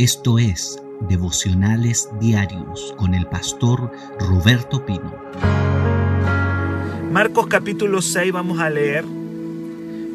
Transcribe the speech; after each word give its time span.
Esto 0.00 0.38
es 0.38 0.82
Devocionales 1.10 2.08
Diarios 2.18 2.94
con 2.96 3.12
el 3.12 3.26
pastor 3.26 3.92
Roberto 4.18 4.86
Pino. 4.86 5.14
Marcos 7.12 7.48
capítulo 7.48 8.00
6 8.00 8.32
vamos 8.32 8.60
a 8.60 8.70
leer. 8.70 9.04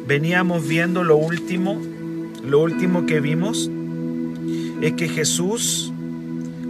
Veníamos 0.08 0.66
viendo 0.66 1.04
lo 1.04 1.16
último, 1.16 1.80
lo 2.44 2.62
último 2.62 3.06
que 3.06 3.20
vimos 3.20 3.70
es 4.80 4.94
que 4.94 5.08
Jesús 5.08 5.92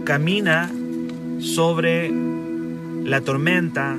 camina 0.03 0.69
sobre 1.39 2.13
la 3.03 3.21
tormenta 3.21 3.97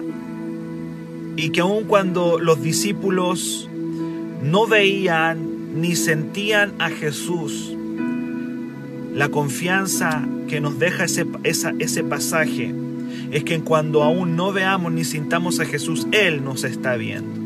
y 1.35 1.51
que 1.51 1.59
aun 1.59 1.87
cuando 1.87 2.39
los 2.39 2.63
discípulos 2.63 3.69
no 4.45 4.69
veían 4.69 5.81
ni 5.81 5.97
sentían 5.97 6.73
a 6.79 6.89
Jesús, 6.89 7.75
la 9.19 9.31
confianza 9.31 10.25
que 10.47 10.61
nos 10.61 10.79
deja 10.79 11.05
ese, 11.05 11.27
ese 11.43 12.05
pasaje 12.05 12.73
es 13.33 13.43
que 13.43 13.59
cuando 13.59 14.05
aún 14.05 14.37
no 14.37 14.53
veamos 14.53 14.93
ni 14.93 15.03
sintamos 15.03 15.59
a 15.59 15.65
Jesús, 15.65 16.07
Él 16.13 16.45
nos 16.45 16.63
está 16.63 16.95
viendo. 16.95 17.37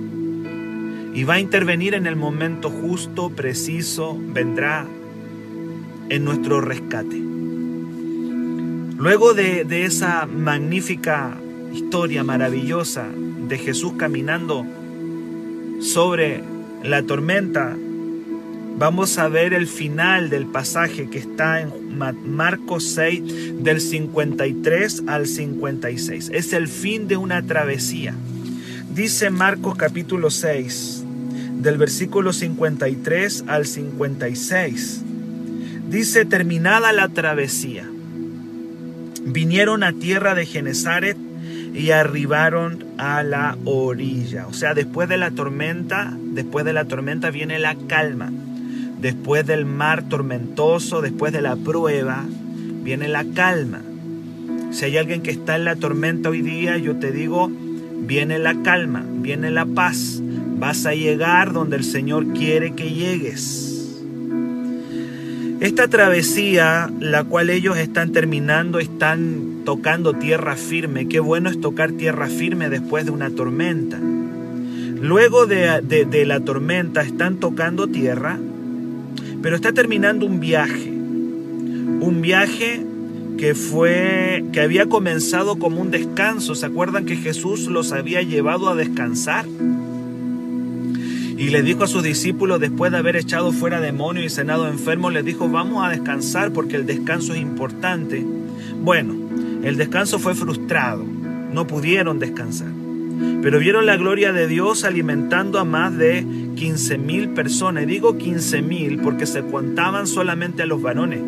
Y 1.15 1.25
va 1.25 1.35
a 1.35 1.41
intervenir 1.41 1.95
en 1.95 2.07
el 2.07 2.15
momento 2.15 2.69
justo, 2.69 3.31
preciso, 3.31 4.19
vendrá 4.21 4.87
en 6.11 6.25
nuestro 6.27 6.61
rescate. 6.61 7.17
Luego 8.99 9.33
de, 9.33 9.65
de 9.65 9.87
esa 9.87 10.27
magnífica 10.27 11.39
historia 11.73 12.23
maravillosa 12.23 13.07
de 13.49 13.57
Jesús 13.57 13.95
caminando 13.97 14.67
sobre 15.81 16.45
la 16.83 17.03
tormenta, 17.03 17.75
vamos 18.77 19.19
a 19.19 19.29
ver 19.29 19.55
el 19.55 19.67
final 19.67 20.31
del 20.31 20.47
pasaje 20.47 21.09
que 21.09 21.19
está 21.19 21.61
en 21.61 21.99
Marcos 21.99 22.85
6 22.95 23.63
del 23.63 23.81
53 23.81 25.05
al 25.07 25.27
56. 25.27 26.31
Es 26.33 26.53
el 26.53 26.69
fin 26.69 27.09
de 27.09 27.17
una 27.17 27.43
travesía. 27.43 28.15
Dice 28.95 29.31
Marcos 29.31 29.77
capítulo 29.77 30.31
6 30.31 31.05
del 31.63 31.79
versículo 31.79 32.33
53 32.33 33.45
al 33.47 33.67
56. 33.67 35.03
Dice, 35.89 36.25
terminada 36.25 36.93
la 36.93 37.09
travesía, 37.09 37.89
vinieron 39.25 39.83
a 39.83 39.93
tierra 39.93 40.35
de 40.35 40.47
Genezaret 40.47 41.17
y 41.75 41.91
arribaron 41.91 42.85
a 42.99 43.23
la 43.23 43.57
orilla. 43.65 44.47
O 44.47 44.55
sea, 44.55 44.75
después 44.75 45.09
de 45.09 45.19
la 45.19 45.31
tormenta, 45.31 46.17
después 46.19 46.65
de 46.65 46.73
la 46.73 46.87
tormenta 46.87 47.31
viene 47.31 47.59
la 47.59 47.77
calma. 47.89 48.33
Después 49.03 49.45
del 49.45 49.65
mar 49.67 50.05
tormentoso, 50.09 51.03
después 51.03 51.33
de 51.33 51.43
la 51.43 51.57
prueba, 51.57 52.25
viene 52.85 53.09
la 53.09 53.25
calma. 53.25 53.83
Si 54.71 54.85
hay 54.85 54.97
alguien 54.97 55.23
que 55.23 55.33
está 55.33 55.57
en 55.57 55.65
la 55.65 55.75
tormenta 55.75 56.29
hoy 56.29 56.41
día, 56.41 56.79
yo 56.79 56.95
te 56.95 57.11
digo, 57.11 57.51
viene 57.99 58.39
la 58.39 58.63
calma, 58.63 59.05
viene 59.05 59.51
la 59.51 59.67
paz. 59.67 60.23
Vas 60.57 60.87
a 60.87 60.95
llegar 60.95 61.53
donde 61.53 61.79
el 61.79 61.83
Señor 61.83 62.33
quiere 62.33 62.75
que 62.75 62.93
llegues. 62.93 63.93
Esta 65.59 65.89
travesía, 65.89 66.89
la 67.01 67.25
cual 67.25 67.51
ellos 67.51 67.79
están 67.79 68.13
terminando, 68.13 68.79
están 68.79 69.63
tocando 69.65 70.15
tierra 70.15 70.55
firme. 70.55 71.09
Qué 71.09 71.19
bueno 71.19 71.51
es 71.51 71.61
tocar 71.61 71.91
tierra 71.91 72.29
firme 72.29 72.69
después 72.69 73.05
de 73.05 73.11
una 73.11 73.31
tormenta. 73.31 73.99
Luego 73.99 75.47
de, 75.47 75.83
de 75.83 76.25
la 76.25 76.39
tormenta 76.39 77.03
están 77.03 77.39
tocando 77.39 77.89
tierra 77.89 78.39
pero 79.43 79.57
está 79.57 79.73
terminando 79.73 80.25
un 80.25 80.41
viaje. 80.41 80.89
Un 80.89 82.21
viaje 82.23 82.87
que 83.37 83.55
fue 83.55 84.45
que 84.53 84.61
había 84.61 84.87
comenzado 84.87 85.59
como 85.59 85.81
un 85.81 85.91
descanso. 85.91 86.55
¿Se 86.55 86.67
acuerdan 86.67 87.07
que 87.07 87.17
Jesús 87.17 87.67
los 87.67 87.93
había 87.93 88.23
llevado 88.23 88.69
a 88.69 88.77
descansar? 88.77 89.47
Y 91.37 91.51
le 91.51 91.63
dijo 91.63 91.83
a 91.83 91.89
sus 91.89 92.05
discípulos, 92.05 92.61
después 92.61 92.93
de 92.93 92.99
haber 92.99 93.17
echado 93.17 93.51
fuera 93.51 93.81
demonios 93.81 94.27
y 94.27 94.31
cenado 94.31 94.69
enfermos, 94.69 95.13
les 95.13 95.25
dijo, 95.25 95.49
vamos 95.49 95.85
a 95.85 95.89
descansar 95.89 96.53
porque 96.53 96.77
el 96.77 96.87
descanso 96.87 97.35
es 97.35 97.41
importante. 97.41 98.25
Bueno, 98.81 99.15
el 99.65 99.77
descanso 99.77 100.21
fue 100.21 100.37
frustrado, 100.37 101.05
no 101.53 101.67
pudieron 101.67 102.21
descansar. 102.21 102.69
Pero 103.43 103.59
vieron 103.59 103.87
la 103.87 103.97
gloria 103.97 104.33
de 104.33 104.47
Dios 104.47 104.85
alimentando 104.85 105.59
a 105.59 105.65
más 105.65 105.97
de 105.97 106.25
15 106.55 106.99
mil 106.99 107.31
personas. 107.31 107.87
digo 107.87 108.17
15 108.17 108.63
mil 108.63 108.99
porque 108.99 109.27
se 109.27 109.43
contaban 109.43 110.07
solamente 110.07 110.63
a 110.63 110.67
los 110.67 110.81
varones. 110.81 111.21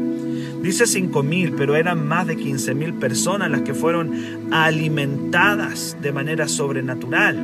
Dice 0.63 0.87
5 0.87 1.23
mil, 1.23 1.53
pero 1.53 1.77
eran 1.77 2.07
más 2.07 2.27
de 2.27 2.37
15 2.37 2.75
mil 2.75 2.95
personas 2.95 3.51
las 3.51 3.61
que 3.63 3.75
fueron 3.75 4.13
alimentadas 4.51 5.97
de 6.01 6.13
manera 6.13 6.49
sobrenatural. 6.49 7.37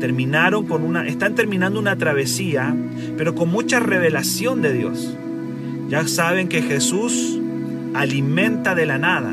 Terminaron 0.00 0.66
con 0.66 0.82
una, 0.82 1.06
están 1.06 1.36
terminando 1.36 1.78
una 1.78 1.96
travesía, 1.96 2.74
pero 3.16 3.36
con 3.36 3.50
mucha 3.50 3.78
revelación 3.78 4.62
de 4.62 4.72
Dios. 4.72 5.16
Ya 5.88 6.08
saben 6.08 6.48
que 6.48 6.62
Jesús 6.62 7.38
alimenta 7.94 8.74
de 8.74 8.86
la 8.86 8.98
nada, 8.98 9.32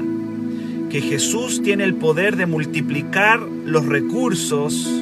que 0.92 1.02
Jesús 1.02 1.64
tiene 1.64 1.86
el 1.86 1.96
poder 1.96 2.36
de 2.36 2.46
multiplicar 2.46 3.40
los 3.40 3.88
recursos 3.88 4.99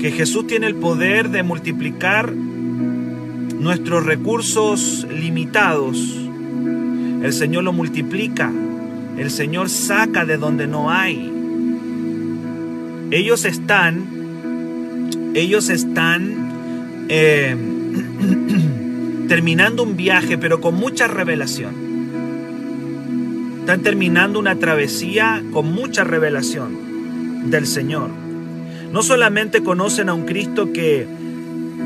que 0.00 0.12
Jesús 0.12 0.46
tiene 0.46 0.66
el 0.66 0.74
poder 0.74 1.30
de 1.30 1.42
multiplicar 1.42 2.32
nuestros 2.32 4.04
recursos 4.04 5.06
limitados. 5.10 5.98
El 7.22 7.32
Señor 7.32 7.64
lo 7.64 7.72
multiplica. 7.72 8.52
El 9.16 9.30
Señor 9.30 9.70
saca 9.70 10.24
de 10.24 10.36
donde 10.36 10.66
no 10.66 10.90
hay. 10.90 11.32
Ellos 13.10 13.44
están, 13.44 14.04
ellos 15.34 15.68
están 15.70 17.06
eh, 17.08 17.56
terminando 19.28 19.82
un 19.82 19.96
viaje, 19.96 20.36
pero 20.38 20.60
con 20.60 20.74
mucha 20.74 21.08
revelación. 21.08 21.86
Están 23.60 23.82
terminando 23.82 24.38
una 24.38 24.56
travesía 24.56 25.42
con 25.52 25.72
mucha 25.72 26.04
revelación 26.04 27.50
del 27.50 27.66
Señor. 27.66 28.25
No 28.92 29.02
solamente 29.02 29.62
conocen 29.62 30.08
a 30.08 30.14
un 30.14 30.24
Cristo 30.24 30.72
que 30.72 31.06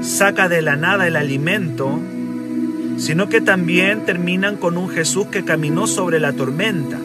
saca 0.02 0.48
de 0.48 0.62
la 0.62 0.76
nada 0.76 1.06
el 1.06 1.16
alimento, 1.16 1.98
sino 2.98 3.28
que 3.28 3.40
también 3.40 4.04
terminan 4.04 4.56
con 4.56 4.76
un 4.76 4.88
Jesús 4.90 5.26
que 5.26 5.44
caminó 5.44 5.86
sobre 5.86 6.20
la 6.20 6.32
tormenta. 6.32 6.98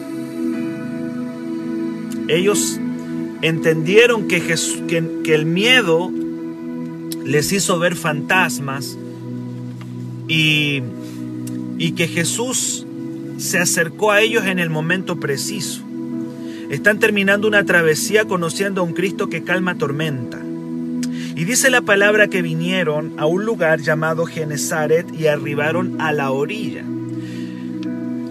Ellos 2.28 2.78
entendieron 3.42 4.28
que, 4.28 4.42
que, 4.42 5.34
el 5.34 5.46
miedo 5.46 6.10
les 7.24 7.52
hizo 7.52 7.78
ver 7.78 7.94
fantasmas 7.94 8.98
y, 10.28 10.82
y 11.78 11.92
que 11.92 12.08
Jesús 12.08 12.86
se 13.38 13.58
acercó 13.58 14.10
a 14.10 14.20
ellos 14.20 14.44
en 14.46 14.58
el 14.58 14.70
momento 14.70 15.20
preciso. 15.20 15.85
Están 16.70 16.98
terminando 16.98 17.46
una 17.46 17.64
travesía 17.64 18.24
conociendo 18.24 18.80
a 18.80 18.84
un 18.84 18.92
Cristo 18.92 19.28
que 19.28 19.44
calma 19.44 19.76
tormenta. 19.76 20.40
Y 21.36 21.44
dice 21.44 21.70
la 21.70 21.82
palabra 21.82 22.28
que 22.28 22.42
vinieron 22.42 23.12
a 23.18 23.26
un 23.26 23.44
lugar 23.44 23.80
llamado 23.80 24.26
Genezaret 24.26 25.06
y 25.14 25.26
arribaron 25.26 26.00
a 26.00 26.12
la 26.12 26.30
orilla. 26.30 26.82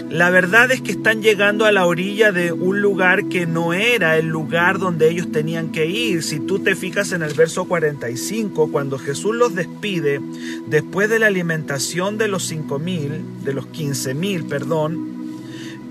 La 0.10 0.30
verdad 0.30 0.72
es 0.72 0.82
que 0.82 0.92
están 0.92 1.22
llegando 1.22 1.66
a 1.66 1.72
la 1.72 1.86
orilla 1.86 2.32
de 2.32 2.52
un 2.52 2.82
lugar 2.82 3.26
que 3.28 3.46
no 3.46 3.74
era 3.74 4.18
el 4.18 4.28
lugar 4.28 4.80
donde 4.80 5.10
ellos 5.10 5.32
tenían 5.32 5.72
que 5.72 5.88
ir. 5.88 6.24
Si 6.24 6.40
tú 6.40 6.60
te 6.60 6.76
fijas 6.76 7.12
en 7.12 7.22
el 7.22 7.34
verso 7.34 7.66
45, 7.66 8.72
cuando 8.72 8.98
Jesús 8.98 9.36
los 9.36 9.56
despide, 9.56 10.22
después 10.68 11.10
de 11.10 11.20
la 11.20 11.28
alimentación 11.28 12.18
de 12.18 12.28
los 12.28 12.44
cinco 12.44 12.80
mil, 12.80 13.24
de 13.44 13.54
los 13.54 13.68
quince 13.68 14.14
mil, 14.14 14.46
perdón, 14.46 15.15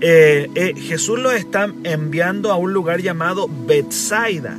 eh, 0.01 0.49
eh, 0.55 0.73
Jesús 0.75 1.19
los 1.19 1.33
está 1.33 1.71
enviando 1.83 2.51
a 2.51 2.57
un 2.57 2.73
lugar 2.73 3.01
llamado 3.01 3.49
Bethsaida. 3.67 4.57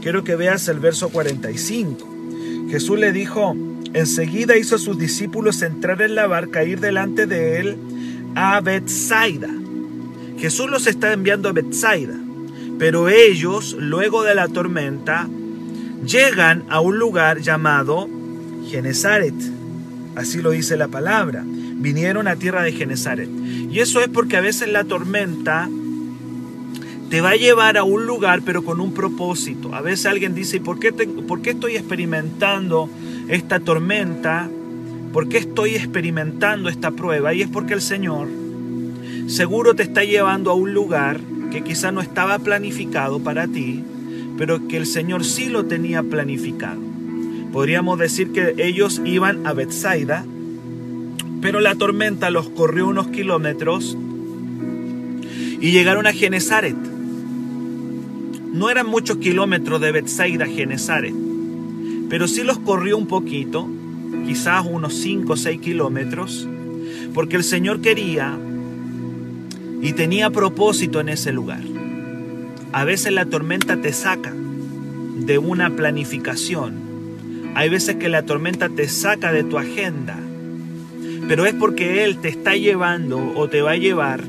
Quiero 0.00 0.24
que 0.24 0.36
veas 0.36 0.68
el 0.68 0.78
verso 0.78 1.08
45. 1.08 2.68
Jesús 2.70 2.98
le 2.98 3.12
dijo, 3.12 3.56
enseguida 3.94 4.56
hizo 4.56 4.76
a 4.76 4.78
sus 4.78 4.98
discípulos 4.98 5.62
entrar 5.62 6.00
en 6.02 6.14
la 6.14 6.26
barca, 6.26 6.64
ir 6.64 6.80
delante 6.80 7.26
de 7.26 7.60
él 7.60 7.76
a 8.34 8.60
Bethsaida. 8.60 9.50
Jesús 10.38 10.70
los 10.70 10.86
está 10.86 11.12
enviando 11.12 11.48
a 11.48 11.52
Bethsaida, 11.52 12.14
pero 12.78 13.08
ellos, 13.08 13.76
luego 13.78 14.22
de 14.22 14.36
la 14.36 14.46
tormenta, 14.46 15.28
llegan 16.06 16.64
a 16.68 16.80
un 16.80 16.98
lugar 16.98 17.40
llamado 17.40 18.08
Genezaret. 18.68 19.34
Así 20.14 20.40
lo 20.40 20.50
dice 20.50 20.76
la 20.76 20.88
palabra. 20.88 21.44
Vinieron 21.78 22.28
a 22.28 22.36
tierra 22.36 22.62
de 22.62 22.72
Genezaret. 22.72 23.28
Y 23.70 23.80
eso 23.80 24.00
es 24.00 24.08
porque 24.08 24.36
a 24.36 24.40
veces 24.40 24.68
la 24.68 24.84
tormenta 24.84 25.68
te 27.08 27.20
va 27.20 27.30
a 27.30 27.36
llevar 27.36 27.78
a 27.78 27.84
un 27.84 28.06
lugar 28.06 28.42
pero 28.44 28.64
con 28.64 28.80
un 28.80 28.92
propósito. 28.92 29.74
A 29.74 29.80
veces 29.80 30.06
alguien 30.06 30.34
dice, 30.34 30.58
¿y 30.58 30.60
por 30.60 30.78
qué, 30.78 30.92
por 30.92 31.40
qué 31.40 31.50
estoy 31.50 31.76
experimentando 31.76 32.90
esta 33.28 33.60
tormenta? 33.60 34.48
¿Por 35.12 35.28
qué 35.28 35.38
estoy 35.38 35.74
experimentando 35.74 36.68
esta 36.68 36.90
prueba? 36.90 37.32
Y 37.32 37.42
es 37.42 37.48
porque 37.48 37.74
el 37.74 37.80
Señor 37.80 38.28
seguro 39.26 39.74
te 39.74 39.82
está 39.82 40.04
llevando 40.04 40.50
a 40.50 40.54
un 40.54 40.74
lugar 40.74 41.20
que 41.50 41.62
quizá 41.62 41.92
no 41.92 42.00
estaba 42.00 42.38
planificado 42.38 43.20
para 43.20 43.46
ti, 43.46 43.82
pero 44.36 44.68
que 44.68 44.76
el 44.76 44.86
Señor 44.86 45.24
sí 45.24 45.46
lo 45.46 45.64
tenía 45.64 46.02
planificado. 46.02 46.80
Podríamos 47.52 47.98
decir 47.98 48.32
que 48.32 48.54
ellos 48.58 49.00
iban 49.04 49.46
a 49.46 49.54
Bethsaida, 49.54 50.24
pero 51.40 51.60
la 51.60 51.74
tormenta 51.74 52.30
los 52.30 52.48
corrió 52.50 52.88
unos 52.88 53.08
kilómetros 53.08 53.96
y 55.60 55.70
llegaron 55.70 56.06
a 56.06 56.12
Genezaret. 56.12 56.76
No 58.52 58.70
eran 58.70 58.86
muchos 58.86 59.18
kilómetros 59.18 59.80
de 59.80 59.92
Bethsaida 59.92 60.44
a 60.44 60.48
Genezaret, 60.48 61.14
pero 62.08 62.26
sí 62.26 62.42
los 62.42 62.58
corrió 62.58 62.96
un 62.96 63.06
poquito, 63.06 63.68
quizás 64.26 64.64
unos 64.68 64.94
5 64.94 65.32
o 65.32 65.36
6 65.36 65.60
kilómetros, 65.60 66.48
porque 67.14 67.36
el 67.36 67.44
Señor 67.44 67.80
quería 67.80 68.36
y 69.80 69.92
tenía 69.92 70.30
propósito 70.30 71.00
en 71.00 71.10
ese 71.10 71.32
lugar. 71.32 71.62
A 72.72 72.84
veces 72.84 73.12
la 73.12 73.26
tormenta 73.26 73.80
te 73.80 73.92
saca 73.92 74.32
de 74.32 75.38
una 75.38 75.70
planificación. 75.70 76.74
Hay 77.54 77.68
veces 77.68 77.96
que 77.96 78.08
la 78.08 78.24
tormenta 78.24 78.68
te 78.68 78.88
saca 78.88 79.32
de 79.32 79.44
tu 79.44 79.58
agenda. 79.58 80.18
Pero 81.28 81.44
es 81.44 81.52
porque 81.52 82.04
Él 82.04 82.18
te 82.18 82.28
está 82.28 82.56
llevando 82.56 83.34
o 83.36 83.48
te 83.48 83.60
va 83.60 83.72
a 83.72 83.76
llevar 83.76 84.24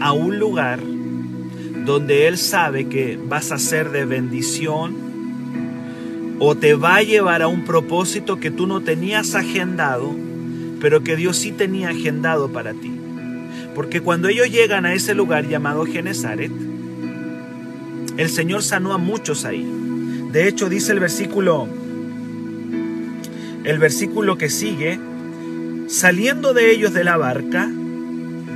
a 0.00 0.12
un 0.12 0.38
lugar 0.38 0.78
donde 1.86 2.28
Él 2.28 2.36
sabe 2.36 2.88
que 2.88 3.18
vas 3.26 3.50
a 3.52 3.58
ser 3.58 3.90
de 3.90 4.04
bendición 4.04 4.94
o 6.38 6.54
te 6.56 6.74
va 6.74 6.96
a 6.96 7.02
llevar 7.02 7.40
a 7.40 7.48
un 7.48 7.64
propósito 7.64 8.38
que 8.38 8.50
tú 8.50 8.66
no 8.66 8.82
tenías 8.82 9.34
agendado, 9.34 10.14
pero 10.78 11.02
que 11.02 11.16
Dios 11.16 11.38
sí 11.38 11.52
tenía 11.52 11.88
agendado 11.88 12.52
para 12.52 12.74
ti. 12.74 12.92
Porque 13.74 14.02
cuando 14.02 14.28
ellos 14.28 14.50
llegan 14.50 14.84
a 14.84 14.92
ese 14.92 15.14
lugar 15.14 15.48
llamado 15.48 15.86
Genezaret, 15.86 16.52
el 18.16 18.28
Señor 18.28 18.62
sanó 18.62 18.92
a 18.92 18.98
muchos 18.98 19.44
ahí. 19.46 19.66
De 20.32 20.48
hecho, 20.48 20.68
dice 20.68 20.92
el 20.92 21.00
versículo, 21.00 21.66
el 23.64 23.78
versículo 23.78 24.36
que 24.36 24.50
sigue, 24.50 24.98
saliendo 25.86 26.54
de 26.54 26.70
ellos 26.70 26.92
de 26.92 27.04
la 27.04 27.16
barca, 27.16 27.70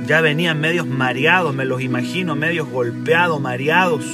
ya 0.07 0.21
venían 0.21 0.59
medios 0.59 0.87
mareados, 0.87 1.53
me 1.53 1.65
los 1.65 1.81
imagino, 1.81 2.35
medios 2.35 2.67
golpeados, 2.69 3.39
mareados, 3.39 4.05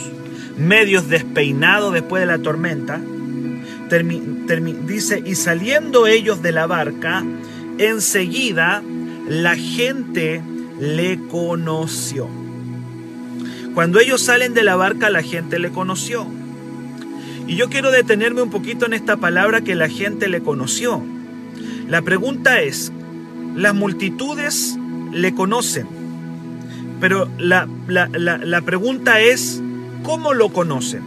medios 0.58 1.08
despeinados 1.08 1.94
después 1.94 2.22
de 2.22 2.28
la 2.28 2.40
tormenta. 2.40 3.00
dice, 4.86 5.24
y 5.26 5.36
saliendo 5.36 6.08
ellos 6.08 6.42
de 6.42 6.52
la 6.52 6.68
barca, 6.68 7.24
enseguida 7.78 8.84
la 9.28 9.56
gente 9.56 10.42
le 10.80 11.20
conoció. 11.30 12.28
Cuando 13.74 14.00
ellos 14.00 14.22
salen 14.22 14.54
de 14.54 14.64
la 14.64 14.76
barca, 14.76 15.10
la 15.10 15.22
gente 15.22 15.60
le 15.60 15.70
conoció. 15.70 16.26
Y 17.48 17.56
yo 17.56 17.70
quiero 17.70 17.92
detenerme 17.92 18.42
un 18.42 18.50
poquito 18.50 18.86
en 18.86 18.94
esta 18.94 19.18
palabra 19.18 19.62
que 19.62 19.76
la 19.76 19.88
gente 19.90 20.28
le 20.28 20.42
conoció. 20.42 21.02
La 21.88 22.02
pregunta 22.02 22.62
es, 22.62 22.92
las 23.56 23.74
multitudes 23.74 24.78
le 25.12 25.34
conocen, 25.34 25.88
pero 27.00 27.30
la, 27.38 27.68
la, 27.88 28.62
pregunta 28.62 29.22
es, 29.22 29.62
¿cómo 30.04 30.34
lo 30.34 30.50
conocen? 30.50 31.04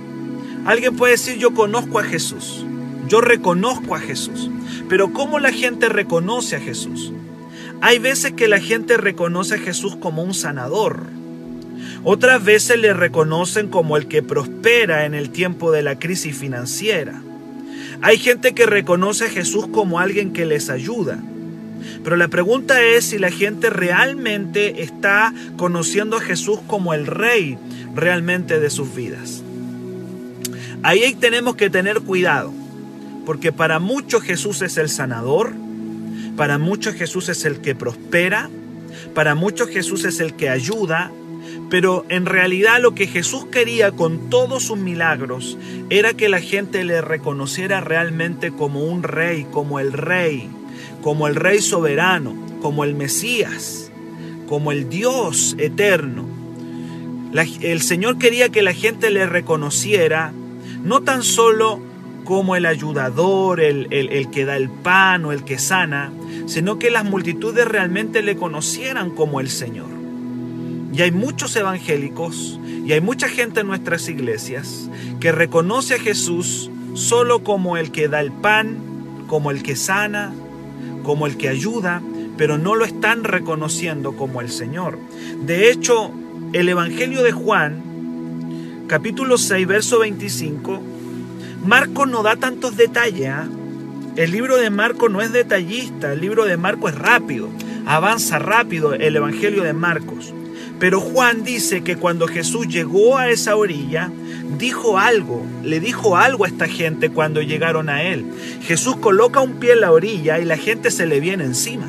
Alguien 0.65 0.97
puede 0.97 1.12
decir, 1.12 1.39
yo 1.39 1.55
conozco 1.55 1.99
a 1.99 2.05
Jesús, 2.05 2.65
yo 3.09 3.21
reconozco 3.21 3.95
a 3.95 4.00
Jesús, 4.00 4.50
pero 4.89 5.12
¿cómo 5.12 5.39
la 5.39 5.53
gente 5.53 5.89
reconoce 5.89 6.56
a 6.56 6.61
Jesús? 6.61 7.12
Hay 7.81 7.99
veces 7.99 8.33
que 8.33 8.49
la 8.49 8.61
gente 8.61 8.97
reconoce 8.97 9.55
a 9.55 9.59
Jesús 9.59 9.97
como 9.97 10.23
un 10.23 10.35
sanador. 10.35 11.05
Otras 12.03 12.44
veces 12.44 12.79
le 12.79 12.93
reconocen 12.93 13.69
como 13.69 13.97
el 13.97 14.09
que 14.09 14.23
prospera 14.23 15.05
en 15.05 15.15
el 15.15 15.31
tiempo 15.31 15.71
de 15.71 15.83
la 15.83 15.99
crisis 15.99 16.37
financiera. 16.37 17.23
Hay 18.03 18.19
gente 18.19 18.55
que 18.55 18.67
reconoce 18.67 19.27
a 19.27 19.31
Jesús 19.31 19.69
como 19.69 20.01
alguien 20.01 20.33
que 20.33 20.44
les 20.44 20.71
ayuda. 20.71 21.19
Pero 22.03 22.17
la 22.17 22.29
pregunta 22.29 22.83
es 22.83 23.07
si 23.07 23.19
la 23.19 23.31
gente 23.31 23.71
realmente 23.71 24.83
está 24.83 25.33
conociendo 25.57 26.17
a 26.17 26.21
Jesús 26.21 26.61
como 26.67 26.95
el 26.95 27.07
rey 27.07 27.59
realmente 27.95 28.61
de 28.61 28.71
sus 28.71 28.95
vidas. 28.95 29.43
Ahí 30.83 31.15
tenemos 31.15 31.57
que 31.57 31.71
tener 31.71 32.01
cuidado, 32.01 32.53
porque 33.27 33.53
para 33.53 33.79
muchos 33.79 34.23
Jesús 34.23 34.63
es 34.63 34.79
el 34.79 34.89
sanador, 34.89 35.53
para 36.37 36.57
muchos 36.59 36.95
Jesús 36.95 37.29
es 37.29 37.45
el 37.45 37.61
que 37.61 37.75
prospera, 37.75 38.49
para 39.15 39.35
muchos 39.35 39.69
Jesús 39.69 40.05
es 40.05 40.21
el 40.21 40.35
que 40.35 40.49
ayuda, 40.49 41.11
pero 41.69 42.05
en 42.09 42.27
realidad 42.27 42.81
lo 42.81 42.95
que 42.95 43.07
Jesús 43.07 43.47
quería 43.47 43.91
con 43.93 44.31
todos 44.31 44.65
sus 44.65 44.79
milagros 44.79 45.59
era 45.91 46.15
que 46.15 46.29
la 46.29 46.41
gente 46.41 46.85
le 46.85 47.01
reconociera 47.01 47.81
realmente 47.81 48.53
como 48.53 48.85
un 48.85 49.03
rey, 49.03 49.47
como 49.51 49.81
el 49.81 49.93
rey, 49.93 50.49
como 51.03 51.27
el 51.27 51.35
rey 51.35 51.61
soberano, 51.61 52.35
como 52.61 52.85
el 52.85 52.95
Mesías, 52.95 53.91
como 54.49 54.73
el 54.73 54.89
Dios 54.89 55.55
eterno. 55.59 56.27
el 57.33 57.83
Señor 57.83 58.19
quería 58.19 58.49
que 58.49 58.62
la 58.62 58.73
gente 58.73 59.11
le 59.11 59.27
reconociera 59.27 60.33
no 60.83 61.03
tan 61.03 61.23
solo 61.23 61.81
como 62.25 62.56
el 62.56 62.67
ayudador, 62.67 63.61
el, 63.61 63.87
el, 63.91 64.31
que 64.31 64.45
da 64.45 64.56
el 64.56 64.69
pan 64.69 65.25
o 65.25 65.33
el 65.33 65.45
que 65.45 65.59
sana, 65.59 66.12
sino 66.47 66.79
que 66.79 66.91
las 66.91 67.05
multitudes 67.05 67.67
realmente 67.67 68.23
le 68.23 68.37
conocieran 68.37 69.11
como 69.11 69.41
el 69.41 69.49
Señor. 69.49 69.89
Y 70.93 71.01
hay 71.03 71.11
muchos 71.11 71.56
evangélicos 71.56 72.61
y 72.85 72.93
hay 72.93 73.01
mucha 73.01 73.29
gente 73.29 73.61
en 73.61 73.69
nuestras 73.69 74.09
iglesias 74.09 74.91
que 75.21 75.33
reconoce 75.33 75.94
a 75.94 75.99
Jesús 75.99 76.71
solo 76.94 77.44
como 77.44 77.77
el 77.77 77.93
que 77.93 78.09
da 78.09 78.21
el 78.21 78.33
pan, 78.33 78.77
como 79.27 79.51
el 79.51 79.62
que 79.62 79.77
sana, 79.77 80.33
como 81.08 81.26
el 81.26 81.38
que 81.38 81.49
ayuda, 81.49 82.02
pero 82.37 82.58
no 82.58 82.75
lo 82.75 82.84
están 82.84 83.25
reconociendo 83.25 84.14
como 84.14 84.43
el 84.43 84.50
Señor. 84.50 84.99
De 85.46 85.70
hecho, 85.70 86.10
el 86.52 86.69
Evangelio 86.69 87.22
de 87.22 87.32
Juan, 87.32 88.84
capítulo 88.88 89.38
6, 89.38 89.66
verso 89.66 90.00
25, 90.00 90.82
Marco 91.64 92.05
no 92.05 92.22
da 92.22 92.37
tantos 92.37 92.76
detalles. 92.76 93.31
¿ah? 93.31 93.49
El 94.16 94.32
libro 94.32 94.58
de 94.58 94.69
Marco 94.69 95.08
no 95.08 95.22
es 95.22 95.32
detallista, 95.32 96.12
el 96.12 96.20
libro 96.20 96.44
de 96.44 96.58
Marco 96.58 96.90
es 96.90 96.94
rápido, 96.94 97.49
avanza 97.87 98.38
rápido 98.38 98.93
el 98.93 99.16
Evangelio 99.16 99.62
de 99.62 99.72
Marcos. 99.72 100.34
Pero 100.79 101.00
Juan 101.00 101.43
dice 101.43 101.82
que 101.82 101.96
cuando 101.96 102.27
Jesús 102.27 102.69
llegó 102.69 103.17
a 103.17 103.31
esa 103.31 103.56
orilla, 103.56 104.10
dijo 104.56 104.98
algo, 104.98 105.44
le 105.62 105.81
dijo 105.81 106.17
algo 106.17 106.44
a 106.44 106.48
esta 106.48 106.67
gente 106.67 107.10
cuando 107.10 107.43
llegaron 107.43 107.88
a 107.88 108.02
él. 108.02 108.24
Jesús 108.62 108.96
coloca 108.96 109.40
un 109.40 109.55
pie 109.55 109.72
en 109.72 109.82
la 109.82 109.93
orilla 109.93 110.38
y 110.38 110.44
la 110.44 110.56
gente 110.56 110.90
se 110.90 111.06
le 111.06 111.20
viene 111.20 111.44
encima. 111.44 111.86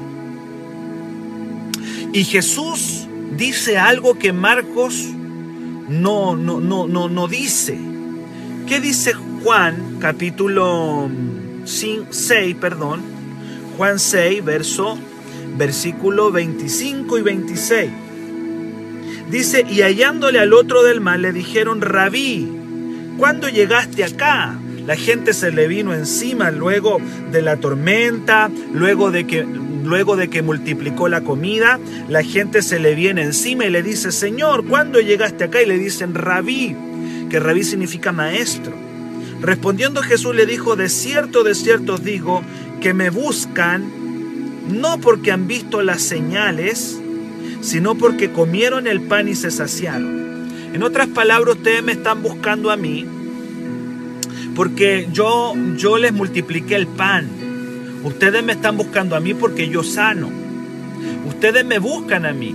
Y 2.12 2.24
Jesús 2.24 3.08
dice 3.38 3.78
algo 3.78 4.18
que 4.18 4.34
Marcos 4.34 5.06
no, 5.88 6.36
no, 6.36 6.60
no, 6.60 6.88
no, 6.88 7.08
no 7.08 7.28
dice. 7.28 7.78
¿Qué 8.68 8.80
dice 8.80 9.14
Juan 9.14 9.98
capítulo 10.00 11.10
6, 11.66 12.56
perdón, 12.60 13.02
Juan 13.78 14.00
6, 14.00 14.44
verso, 14.44 14.98
versículo 15.58 16.32
25 16.32 17.18
y 17.18 17.22
26. 17.22 17.92
Dice, 19.30 19.66
y 19.70 19.82
hallándole 19.82 20.40
al 20.40 20.54
otro 20.54 20.84
del 20.84 21.02
mar, 21.02 21.20
le 21.20 21.32
dijeron, 21.32 21.82
rabí, 21.82 22.48
¿cuándo 23.18 23.48
llegaste 23.48 24.04
acá? 24.04 24.58
La 24.88 24.96
gente 24.96 25.34
se 25.34 25.52
le 25.52 25.68
vino 25.68 25.94
encima 25.94 26.50
luego 26.50 26.98
de 27.32 27.44
la 27.44 27.58
tormenta, 27.58 28.50
luego 28.74 29.12
de 29.12 29.28
que 29.28 29.46
luego 29.84 30.16
de 30.16 30.30
que 30.30 30.42
multiplicó 30.42 31.08
la 31.08 31.22
comida, 31.22 31.80
la 32.08 32.24
gente 32.24 32.62
se 32.62 32.80
le 32.80 32.96
viene 32.96 33.24
encima 33.24 33.66
y 33.66 33.70
le 33.70 33.82
dice, 33.82 34.12
Señor, 34.12 34.66
¿cuándo 34.66 35.00
llegaste 35.00 35.46
acá? 35.46 35.62
Y 35.62 35.66
le 35.66 35.78
dicen, 35.78 36.14
rabí, 36.14 36.76
que 37.30 37.40
rabí 37.40 37.64
significa 37.64 38.12
maestro. 38.12 38.74
Respondiendo 39.42 40.02
Jesús 40.02 40.36
le 40.36 40.46
dijo, 40.46 40.76
de 40.76 40.90
cierto, 40.90 41.44
de 41.44 41.56
cierto 41.56 41.96
os 41.96 42.04
digo, 42.04 42.44
que 42.82 42.94
me 42.94 43.10
buscan 43.10 43.90
no 44.70 45.00
porque 45.00 45.32
han 45.32 45.48
visto 45.48 45.82
las 45.82 46.02
señales, 46.02 47.00
sino 47.62 47.96
porque 47.96 48.32
comieron 48.32 48.88
el 48.88 49.02
pan 49.02 49.28
y 49.28 49.36
se 49.36 49.52
saciaron. 49.52 50.48
En 50.74 50.84
otras 50.84 51.08
palabras, 51.08 51.58
ustedes 51.58 51.84
me 51.84 51.94
están 51.94 52.22
buscando 52.22 52.72
a 52.72 52.78
mí 52.78 53.06
porque 54.56 55.08
yo, 55.14 55.54
yo 55.78 55.98
les 55.98 56.12
multipliqué 56.12 56.76
el 56.76 56.86
pan. 56.86 57.30
Ustedes 58.04 58.44
me 58.44 58.52
están 58.54 58.76
buscando 58.76 59.16
a 59.16 59.22
mí 59.22 59.34
porque 59.34 59.70
yo 59.70 59.84
sano. 59.84 60.30
Ustedes 61.28 61.66
me 61.66 61.80
buscan 61.80 62.26
a 62.26 62.34
mí. 62.34 62.54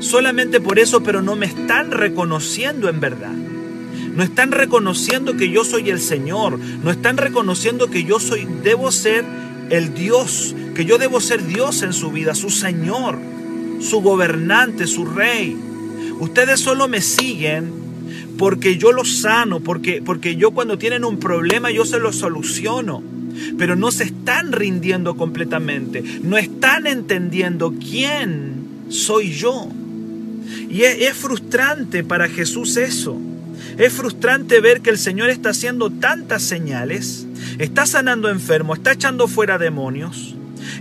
Solamente 0.00 0.60
por 0.60 0.78
eso, 0.78 1.02
pero 1.02 1.22
no 1.22 1.34
me 1.34 1.46
están 1.46 1.90
reconociendo 1.90 2.88
en 2.88 3.00
verdad. 3.00 3.32
No 3.32 4.22
están 4.22 4.52
reconociendo 4.52 5.36
que 5.36 5.50
yo 5.50 5.64
soy 5.64 5.90
el 5.90 5.98
Señor. 5.98 6.58
No 6.58 6.90
están 6.92 7.16
reconociendo 7.16 7.90
que 7.90 8.04
yo 8.04 8.20
soy, 8.20 8.46
debo 8.62 8.92
ser 8.92 9.24
el 9.70 9.92
Dios, 9.92 10.54
que 10.74 10.84
yo 10.84 10.98
debo 10.98 11.20
ser 11.20 11.44
Dios 11.46 11.82
en 11.82 11.92
su 11.92 12.12
vida, 12.12 12.34
su 12.34 12.50
Señor, 12.50 13.18
su 13.80 14.00
gobernante, 14.00 14.86
su 14.86 15.04
rey. 15.04 15.56
Ustedes 16.20 16.60
solo 16.60 16.88
me 16.88 17.00
siguen 17.00 17.72
porque 18.38 18.76
yo 18.76 18.92
los 18.92 19.18
sano, 19.18 19.60
porque, 19.60 20.02
porque 20.04 20.36
yo 20.36 20.50
cuando 20.50 20.78
tienen 20.78 21.04
un 21.04 21.18
problema 21.18 21.70
yo 21.70 21.84
se 21.84 21.98
lo 21.98 22.12
soluciono. 22.12 23.02
Pero 23.58 23.74
no 23.74 23.90
se 23.90 24.04
están 24.04 24.52
rindiendo 24.52 25.16
completamente, 25.16 26.02
no 26.22 26.36
están 26.36 26.86
entendiendo 26.86 27.74
quién 27.78 28.68
soy 28.88 29.32
yo. 29.32 29.68
Y 30.70 30.82
es, 30.82 31.00
es 31.00 31.14
frustrante 31.14 32.04
para 32.04 32.28
Jesús 32.28 32.76
eso. 32.76 33.18
Es 33.76 33.92
frustrante 33.92 34.60
ver 34.60 34.80
que 34.82 34.90
el 34.90 34.98
Señor 34.98 35.30
está 35.30 35.50
haciendo 35.50 35.90
tantas 35.90 36.42
señales, 36.42 37.26
está 37.58 37.86
sanando 37.86 38.28
enfermos, 38.28 38.78
está 38.78 38.92
echando 38.92 39.26
fuera 39.26 39.58
demonios, 39.58 40.33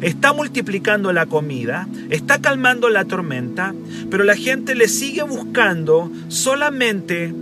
está 0.03 0.33
multiplicando 0.33 1.11
la 1.13 1.25
comida, 1.25 1.87
está 2.09 2.39
calmando 2.39 2.89
la 2.89 3.05
tormenta, 3.05 3.73
pero 4.11 4.23
la 4.23 4.35
gente 4.35 4.75
le 4.75 4.87
sigue 4.87 5.23
buscando 5.23 6.11
solamente 6.27 7.33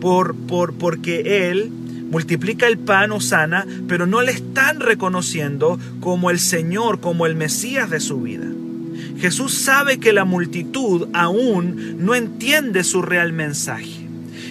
por, 0.00 0.34
por, 0.34 0.74
porque 0.74 1.50
Él 1.50 1.70
multiplica 2.10 2.66
el 2.66 2.78
pan 2.78 3.12
o 3.12 3.20
sana, 3.20 3.66
pero 3.86 4.06
no 4.06 4.22
le 4.22 4.32
están 4.32 4.80
reconociendo 4.80 5.78
como 6.00 6.30
el 6.30 6.38
Señor, 6.38 7.00
como 7.00 7.26
el 7.26 7.34
Mesías 7.34 7.90
de 7.90 8.00
su 8.00 8.22
vida. 8.22 8.46
Jesús 9.18 9.54
sabe 9.54 9.98
que 9.98 10.12
la 10.12 10.24
multitud 10.24 11.08
aún 11.12 11.96
no 11.98 12.14
entiende 12.14 12.84
su 12.84 13.02
real 13.02 13.32
mensaje. 13.32 14.06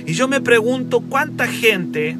Y 0.05 0.13
yo 0.13 0.27
me 0.27 0.41
pregunto 0.41 1.01
cuánta 1.01 1.47
gente 1.47 2.17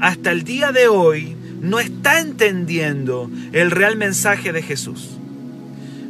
hasta 0.00 0.30
el 0.30 0.44
día 0.44 0.70
de 0.70 0.88
hoy 0.88 1.34
no 1.60 1.80
está 1.80 2.20
entendiendo 2.20 3.30
el 3.52 3.70
real 3.70 3.96
mensaje 3.96 4.52
de 4.52 4.62
Jesús. 4.62 5.10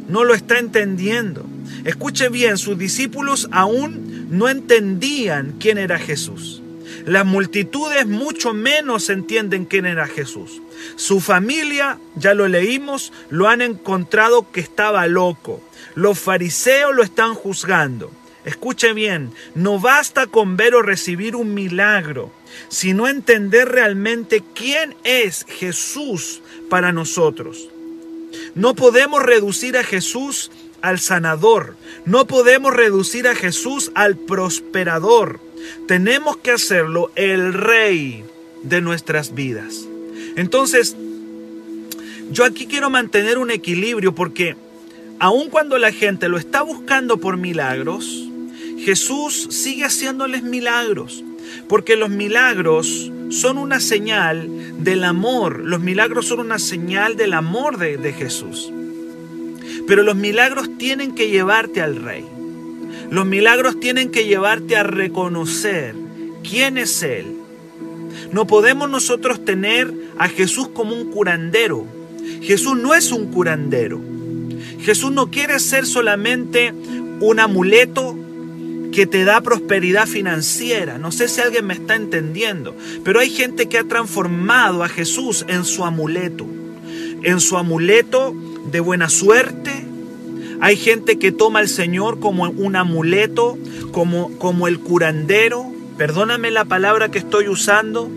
No 0.07 0.23
lo 0.23 0.33
está 0.33 0.59
entendiendo. 0.59 1.45
Escuche 1.85 2.29
bien, 2.29 2.57
sus 2.57 2.77
discípulos 2.77 3.47
aún 3.51 4.27
no 4.29 4.49
entendían 4.49 5.55
quién 5.59 5.77
era 5.77 5.99
Jesús. 5.99 6.61
Las 7.05 7.25
multitudes 7.25 8.07
mucho 8.07 8.53
menos 8.53 9.09
entienden 9.09 9.65
quién 9.65 9.85
era 9.85 10.07
Jesús. 10.07 10.61
Su 10.95 11.19
familia, 11.19 11.99
ya 12.15 12.33
lo 12.33 12.47
leímos, 12.47 13.13
lo 13.29 13.47
han 13.47 13.61
encontrado 13.61 14.51
que 14.51 14.59
estaba 14.59 15.07
loco. 15.07 15.61
Los 15.95 16.19
fariseos 16.19 16.95
lo 16.95 17.03
están 17.03 17.33
juzgando. 17.33 18.11
Escuche 18.45 18.93
bien, 18.93 19.31
no 19.55 19.79
basta 19.79 20.27
con 20.27 20.57
ver 20.57 20.75
o 20.75 20.81
recibir 20.81 21.35
un 21.35 21.53
milagro, 21.53 22.31
sino 22.69 23.07
entender 23.07 23.69
realmente 23.69 24.43
quién 24.53 24.95
es 25.03 25.45
Jesús 25.47 26.41
para 26.69 26.91
nosotros. 26.91 27.69
No 28.55 28.75
podemos 28.75 29.23
reducir 29.23 29.77
a 29.77 29.83
Jesús 29.83 30.51
al 30.81 30.99
sanador, 30.99 31.75
no 32.05 32.25
podemos 32.27 32.73
reducir 32.73 33.27
a 33.27 33.35
Jesús 33.35 33.91
al 33.95 34.15
prosperador. 34.15 35.39
Tenemos 35.87 36.37
que 36.37 36.51
hacerlo 36.51 37.11
el 37.15 37.53
rey 37.53 38.23
de 38.63 38.81
nuestras 38.81 39.33
vidas. 39.33 39.87
Entonces, 40.35 40.95
yo 42.31 42.45
aquí 42.45 42.67
quiero 42.67 42.89
mantener 42.89 43.37
un 43.37 43.51
equilibrio 43.51 44.13
porque 44.13 44.55
aun 45.19 45.49
cuando 45.49 45.77
la 45.77 45.91
gente 45.91 46.29
lo 46.29 46.37
está 46.37 46.61
buscando 46.61 47.17
por 47.17 47.37
milagros, 47.37 48.29
Jesús 48.79 49.47
sigue 49.51 49.83
haciéndoles 49.83 50.43
milagros, 50.43 51.23
porque 51.67 51.95
los 51.95 52.09
milagros 52.09 53.11
son 53.29 53.57
una 53.57 53.79
señal 53.79 54.49
del 54.83 55.03
amor, 55.03 55.59
los 55.59 55.79
milagros 55.79 56.27
son 56.27 56.39
una 56.39 56.59
señal 56.59 57.15
del 57.15 57.33
amor 57.33 57.77
de, 57.77 57.97
de 57.97 58.13
Jesús. 58.13 58.71
Pero 59.87 60.03
los 60.03 60.15
milagros 60.15 60.69
tienen 60.77 61.15
que 61.15 61.29
llevarte 61.29 61.81
al 61.81 61.95
Rey. 61.95 62.25
Los 63.09 63.25
milagros 63.25 63.79
tienen 63.79 64.11
que 64.11 64.25
llevarte 64.25 64.75
a 64.75 64.83
reconocer 64.83 65.95
quién 66.47 66.77
es 66.77 67.01
Él. 67.01 67.35
No 68.31 68.45
podemos 68.45 68.89
nosotros 68.89 69.43
tener 69.43 69.91
a 70.17 70.27
Jesús 70.27 70.69
como 70.69 70.95
un 70.95 71.11
curandero. 71.11 71.85
Jesús 72.41 72.77
no 72.77 72.93
es 72.93 73.11
un 73.11 73.31
curandero. 73.31 73.99
Jesús 74.81 75.11
no 75.11 75.31
quiere 75.31 75.59
ser 75.59 75.85
solamente 75.85 76.73
un 77.19 77.39
amuleto 77.39 78.15
que 78.91 79.05
te 79.05 79.23
da 79.23 79.41
prosperidad 79.41 80.07
financiera. 80.07 80.97
No 80.97 81.11
sé 81.11 81.27
si 81.27 81.41
alguien 81.41 81.65
me 81.67 81.73
está 81.73 81.95
entendiendo, 81.95 82.75
pero 83.03 83.19
hay 83.19 83.29
gente 83.29 83.67
que 83.67 83.77
ha 83.77 83.83
transformado 83.83 84.83
a 84.83 84.89
Jesús 84.89 85.45
en 85.47 85.65
su 85.65 85.85
amuleto, 85.85 86.45
en 87.23 87.39
su 87.39 87.57
amuleto 87.57 88.33
de 88.71 88.79
buena 88.79 89.09
suerte. 89.09 89.85
Hay 90.61 90.75
gente 90.75 91.17
que 91.17 91.31
toma 91.31 91.59
al 91.59 91.69
Señor 91.69 92.19
como 92.19 92.43
un 92.43 92.75
amuleto, 92.75 93.57
como, 93.91 94.37
como 94.37 94.67
el 94.67 94.79
curandero. 94.79 95.65
Perdóname 95.97 96.51
la 96.51 96.65
palabra 96.65 97.09
que 97.09 97.19
estoy 97.19 97.47
usando. 97.47 98.09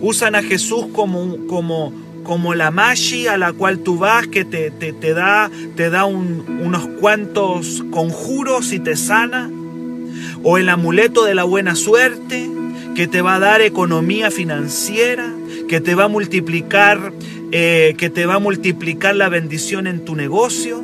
Usan 0.00 0.34
a 0.34 0.42
Jesús 0.42 0.86
como, 0.92 1.46
como, 1.46 1.92
como 2.22 2.54
la 2.54 2.70
mashi 2.70 3.26
a 3.26 3.36
la 3.36 3.52
cual 3.52 3.80
tú 3.80 3.98
vas, 3.98 4.28
que 4.28 4.44
te, 4.44 4.70
te, 4.70 4.92
te 4.92 5.14
da, 5.14 5.50
te 5.76 5.90
da 5.90 6.04
unos 6.04 6.86
cuantos 7.00 7.84
conjuros 7.90 8.72
y 8.72 8.78
te 8.78 8.94
sana 8.94 9.50
o 10.42 10.58
el 10.58 10.68
amuleto 10.68 11.24
de 11.24 11.34
la 11.34 11.44
buena 11.44 11.74
suerte 11.74 12.48
que 12.94 13.06
te 13.06 13.22
va 13.22 13.36
a 13.36 13.38
dar 13.38 13.60
economía 13.60 14.30
financiera, 14.30 15.32
que 15.68 15.80
te 15.80 15.94
va 15.94 16.04
a 16.04 16.08
multiplicar, 16.08 17.12
eh, 17.52 17.94
que 17.96 18.10
te 18.10 18.26
va 18.26 18.34
a 18.34 18.38
multiplicar 18.40 19.14
la 19.14 19.28
bendición 19.28 19.86
en 19.86 20.04
tu 20.04 20.16
negocio. 20.16 20.82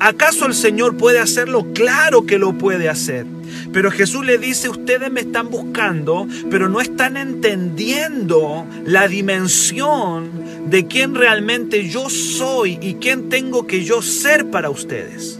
¿Acaso 0.00 0.46
el 0.46 0.54
Señor 0.54 0.96
puede 0.96 1.18
hacerlo? 1.18 1.66
Claro 1.74 2.26
que 2.26 2.38
lo 2.38 2.56
puede 2.56 2.88
hacer. 2.88 3.26
Pero 3.72 3.90
Jesús 3.90 4.24
le 4.24 4.38
dice, 4.38 4.68
ustedes 4.68 5.10
me 5.10 5.20
están 5.20 5.50
buscando, 5.50 6.28
pero 6.50 6.68
no 6.68 6.80
están 6.80 7.16
entendiendo 7.16 8.66
la 8.84 9.08
dimensión 9.08 10.30
de 10.70 10.86
quién 10.86 11.14
realmente 11.14 11.88
yo 11.88 12.08
soy 12.08 12.78
y 12.80 12.94
quién 12.94 13.28
tengo 13.28 13.66
que 13.66 13.84
yo 13.84 14.00
ser 14.02 14.48
para 14.50 14.70
ustedes. 14.70 15.37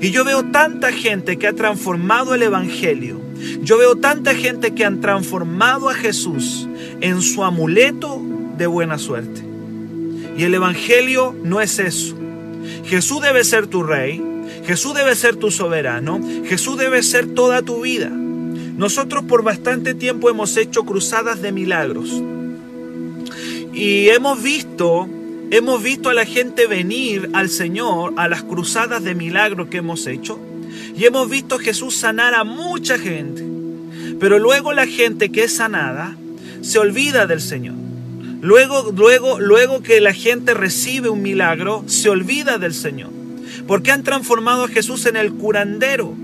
Y 0.00 0.10
yo 0.10 0.24
veo 0.24 0.44
tanta 0.44 0.92
gente 0.92 1.36
que 1.38 1.46
ha 1.46 1.52
transformado 1.52 2.34
el 2.34 2.42
Evangelio. 2.42 3.20
Yo 3.62 3.78
veo 3.78 3.96
tanta 3.96 4.34
gente 4.34 4.74
que 4.74 4.84
han 4.84 5.00
transformado 5.00 5.88
a 5.88 5.94
Jesús 5.94 6.68
en 7.00 7.22
su 7.22 7.44
amuleto 7.44 8.20
de 8.56 8.66
buena 8.66 8.98
suerte. 8.98 9.42
Y 10.36 10.44
el 10.44 10.54
Evangelio 10.54 11.34
no 11.42 11.60
es 11.60 11.78
eso. 11.78 12.16
Jesús 12.84 13.22
debe 13.22 13.44
ser 13.44 13.66
tu 13.66 13.82
rey. 13.82 14.22
Jesús 14.66 14.94
debe 14.94 15.14
ser 15.14 15.36
tu 15.36 15.50
soberano. 15.50 16.20
Jesús 16.44 16.76
debe 16.76 17.02
ser 17.02 17.34
toda 17.34 17.62
tu 17.62 17.82
vida. 17.82 18.10
Nosotros 18.10 19.24
por 19.24 19.42
bastante 19.42 19.94
tiempo 19.94 20.28
hemos 20.28 20.56
hecho 20.56 20.84
cruzadas 20.84 21.40
de 21.40 21.52
milagros. 21.52 22.22
Y 23.72 24.08
hemos 24.08 24.42
visto 24.42 25.08
Hemos 25.50 25.80
visto 25.80 26.08
a 26.08 26.14
la 26.14 26.24
gente 26.24 26.66
venir 26.66 27.30
al 27.32 27.48
Señor 27.48 28.14
a 28.16 28.26
las 28.26 28.42
cruzadas 28.42 29.04
de 29.04 29.14
milagros 29.14 29.68
que 29.68 29.76
hemos 29.76 30.06
hecho 30.08 30.40
y 30.96 31.04
hemos 31.04 31.30
visto 31.30 31.54
a 31.54 31.60
Jesús 31.60 31.94
sanar 31.94 32.34
a 32.34 32.42
mucha 32.42 32.98
gente. 32.98 33.44
Pero 34.18 34.40
luego 34.40 34.72
la 34.72 34.86
gente 34.86 35.30
que 35.30 35.44
es 35.44 35.54
sanada 35.54 36.16
se 36.62 36.80
olvida 36.80 37.26
del 37.26 37.40
Señor. 37.40 37.76
Luego, 38.40 38.92
luego, 38.92 39.38
luego 39.38 39.82
que 39.82 40.00
la 40.00 40.12
gente 40.12 40.52
recibe 40.52 41.10
un 41.10 41.22
milagro, 41.22 41.84
se 41.86 42.08
olvida 42.08 42.58
del 42.58 42.74
Señor. 42.74 43.10
Porque 43.68 43.92
han 43.92 44.02
transformado 44.02 44.64
a 44.64 44.68
Jesús 44.68 45.06
en 45.06 45.16
el 45.16 45.32
curandero. 45.32 46.14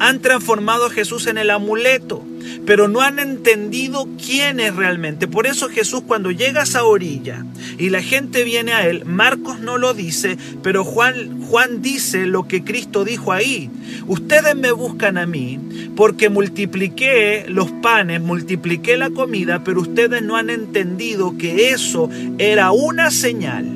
Han 0.00 0.20
transformado 0.20 0.86
a 0.86 0.90
Jesús 0.90 1.28
en 1.28 1.38
el 1.38 1.50
amuleto 1.50 2.24
pero 2.66 2.88
no 2.88 3.00
han 3.00 3.18
entendido 3.18 4.08
quién 4.24 4.60
es 4.60 4.74
realmente. 4.74 5.28
Por 5.28 5.46
eso 5.46 5.68
Jesús 5.68 6.02
cuando 6.06 6.30
llega 6.30 6.60
a 6.60 6.64
esa 6.64 6.84
orilla 6.84 7.44
y 7.78 7.90
la 7.90 8.02
gente 8.02 8.44
viene 8.44 8.72
a 8.72 8.86
él, 8.86 9.04
Marcos 9.04 9.60
no 9.60 9.78
lo 9.78 9.94
dice, 9.94 10.36
pero 10.62 10.84
Juan, 10.84 11.42
Juan 11.42 11.82
dice 11.82 12.26
lo 12.26 12.46
que 12.48 12.64
Cristo 12.64 13.04
dijo 13.04 13.32
ahí. 13.32 13.70
Ustedes 14.06 14.54
me 14.56 14.72
buscan 14.72 15.18
a 15.18 15.26
mí 15.26 15.58
porque 15.96 16.28
multipliqué 16.28 17.46
los 17.48 17.70
panes, 17.70 18.20
multipliqué 18.20 18.96
la 18.96 19.10
comida, 19.10 19.62
pero 19.64 19.80
ustedes 19.80 20.22
no 20.22 20.36
han 20.36 20.50
entendido 20.50 21.36
que 21.38 21.70
eso 21.70 22.08
era 22.38 22.72
una 22.72 23.10
señal 23.10 23.66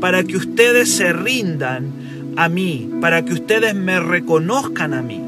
para 0.00 0.22
que 0.22 0.36
ustedes 0.36 0.90
se 0.90 1.12
rindan 1.12 1.90
a 2.36 2.48
mí, 2.48 2.88
para 3.00 3.24
que 3.24 3.32
ustedes 3.32 3.74
me 3.74 3.98
reconozcan 4.00 4.94
a 4.94 5.02
mí. 5.02 5.27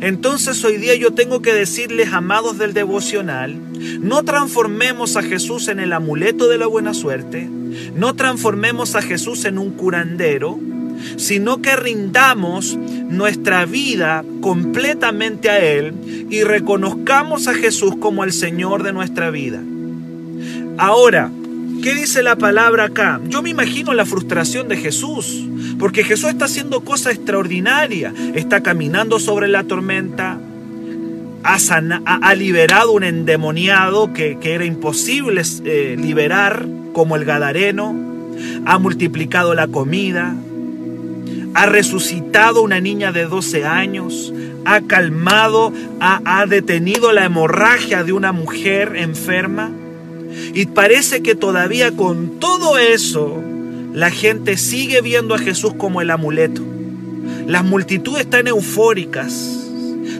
Entonces 0.00 0.64
hoy 0.64 0.76
día 0.76 0.94
yo 0.94 1.12
tengo 1.12 1.42
que 1.42 1.52
decirles, 1.52 2.12
amados 2.12 2.58
del 2.58 2.74
devocional, 2.74 3.56
no 4.00 4.22
transformemos 4.24 5.16
a 5.16 5.22
Jesús 5.22 5.68
en 5.68 5.80
el 5.80 5.92
amuleto 5.92 6.48
de 6.48 6.58
la 6.58 6.66
buena 6.66 6.94
suerte, 6.94 7.48
no 7.94 8.14
transformemos 8.14 8.94
a 8.94 9.02
Jesús 9.02 9.44
en 9.44 9.58
un 9.58 9.72
curandero, 9.72 10.58
sino 11.16 11.60
que 11.60 11.76
rindamos 11.76 12.76
nuestra 12.76 13.66
vida 13.66 14.24
completamente 14.40 15.50
a 15.50 15.58
Él 15.58 16.26
y 16.30 16.42
reconozcamos 16.42 17.48
a 17.48 17.54
Jesús 17.54 17.96
como 18.00 18.24
el 18.24 18.32
Señor 18.32 18.82
de 18.82 18.92
nuestra 18.92 19.30
vida. 19.30 19.62
Ahora, 20.78 21.30
¿Qué 21.84 21.92
dice 21.92 22.22
la 22.22 22.36
palabra 22.36 22.84
acá? 22.84 23.20
Yo 23.28 23.42
me 23.42 23.50
imagino 23.50 23.92
la 23.92 24.06
frustración 24.06 24.68
de 24.68 24.78
Jesús, 24.78 25.44
porque 25.78 26.04
Jesús 26.04 26.30
está 26.30 26.46
haciendo 26.46 26.80
cosas 26.80 27.14
extraordinarias. 27.14 28.14
Está 28.34 28.62
caminando 28.62 29.18
sobre 29.18 29.48
la 29.48 29.64
tormenta, 29.64 30.38
ha, 31.42 32.34
liberado 32.34 32.92
un 32.92 33.04
endemoniado 33.04 34.12
que, 34.12 34.38
era 34.42 34.64
imposible 34.64 35.42
eh, 35.64 35.96
liberar, 35.98 36.66
como 36.92 37.16
el 37.16 37.24
Gadareno, 37.24 37.94
ha 38.66 38.78
multiplicado 38.78 39.54
la 39.54 39.68
comida, 39.68 40.34
ha 41.54 41.66
resucitado 41.66 42.62
una 42.62 42.80
niña 42.80 43.12
de 43.12 43.26
12 43.26 43.64
años, 43.64 44.32
ha 44.64 44.80
calmado, 44.82 45.72
ha 46.00 46.46
detenido 46.46 47.12
la 47.12 47.26
hemorragia 47.26 48.02
de 48.04 48.12
una 48.12 48.32
mujer 48.32 48.96
enferma 48.96 49.70
y 50.54 50.66
parece 50.66 51.22
que 51.22 51.34
todavía 51.34 51.92
con 51.92 52.38
todo 52.38 52.78
eso, 52.78 53.42
la 53.94 54.10
gente 54.10 54.58
sigue 54.58 55.00
viendo 55.00 55.34
a 55.34 55.38
Jesús 55.38 55.72
como 55.78 56.00
el 56.02 56.10
amuleto. 56.10 56.62
Las 57.46 57.64
multitudes 57.64 58.22
están 58.22 58.48
eufóricas 58.48 59.70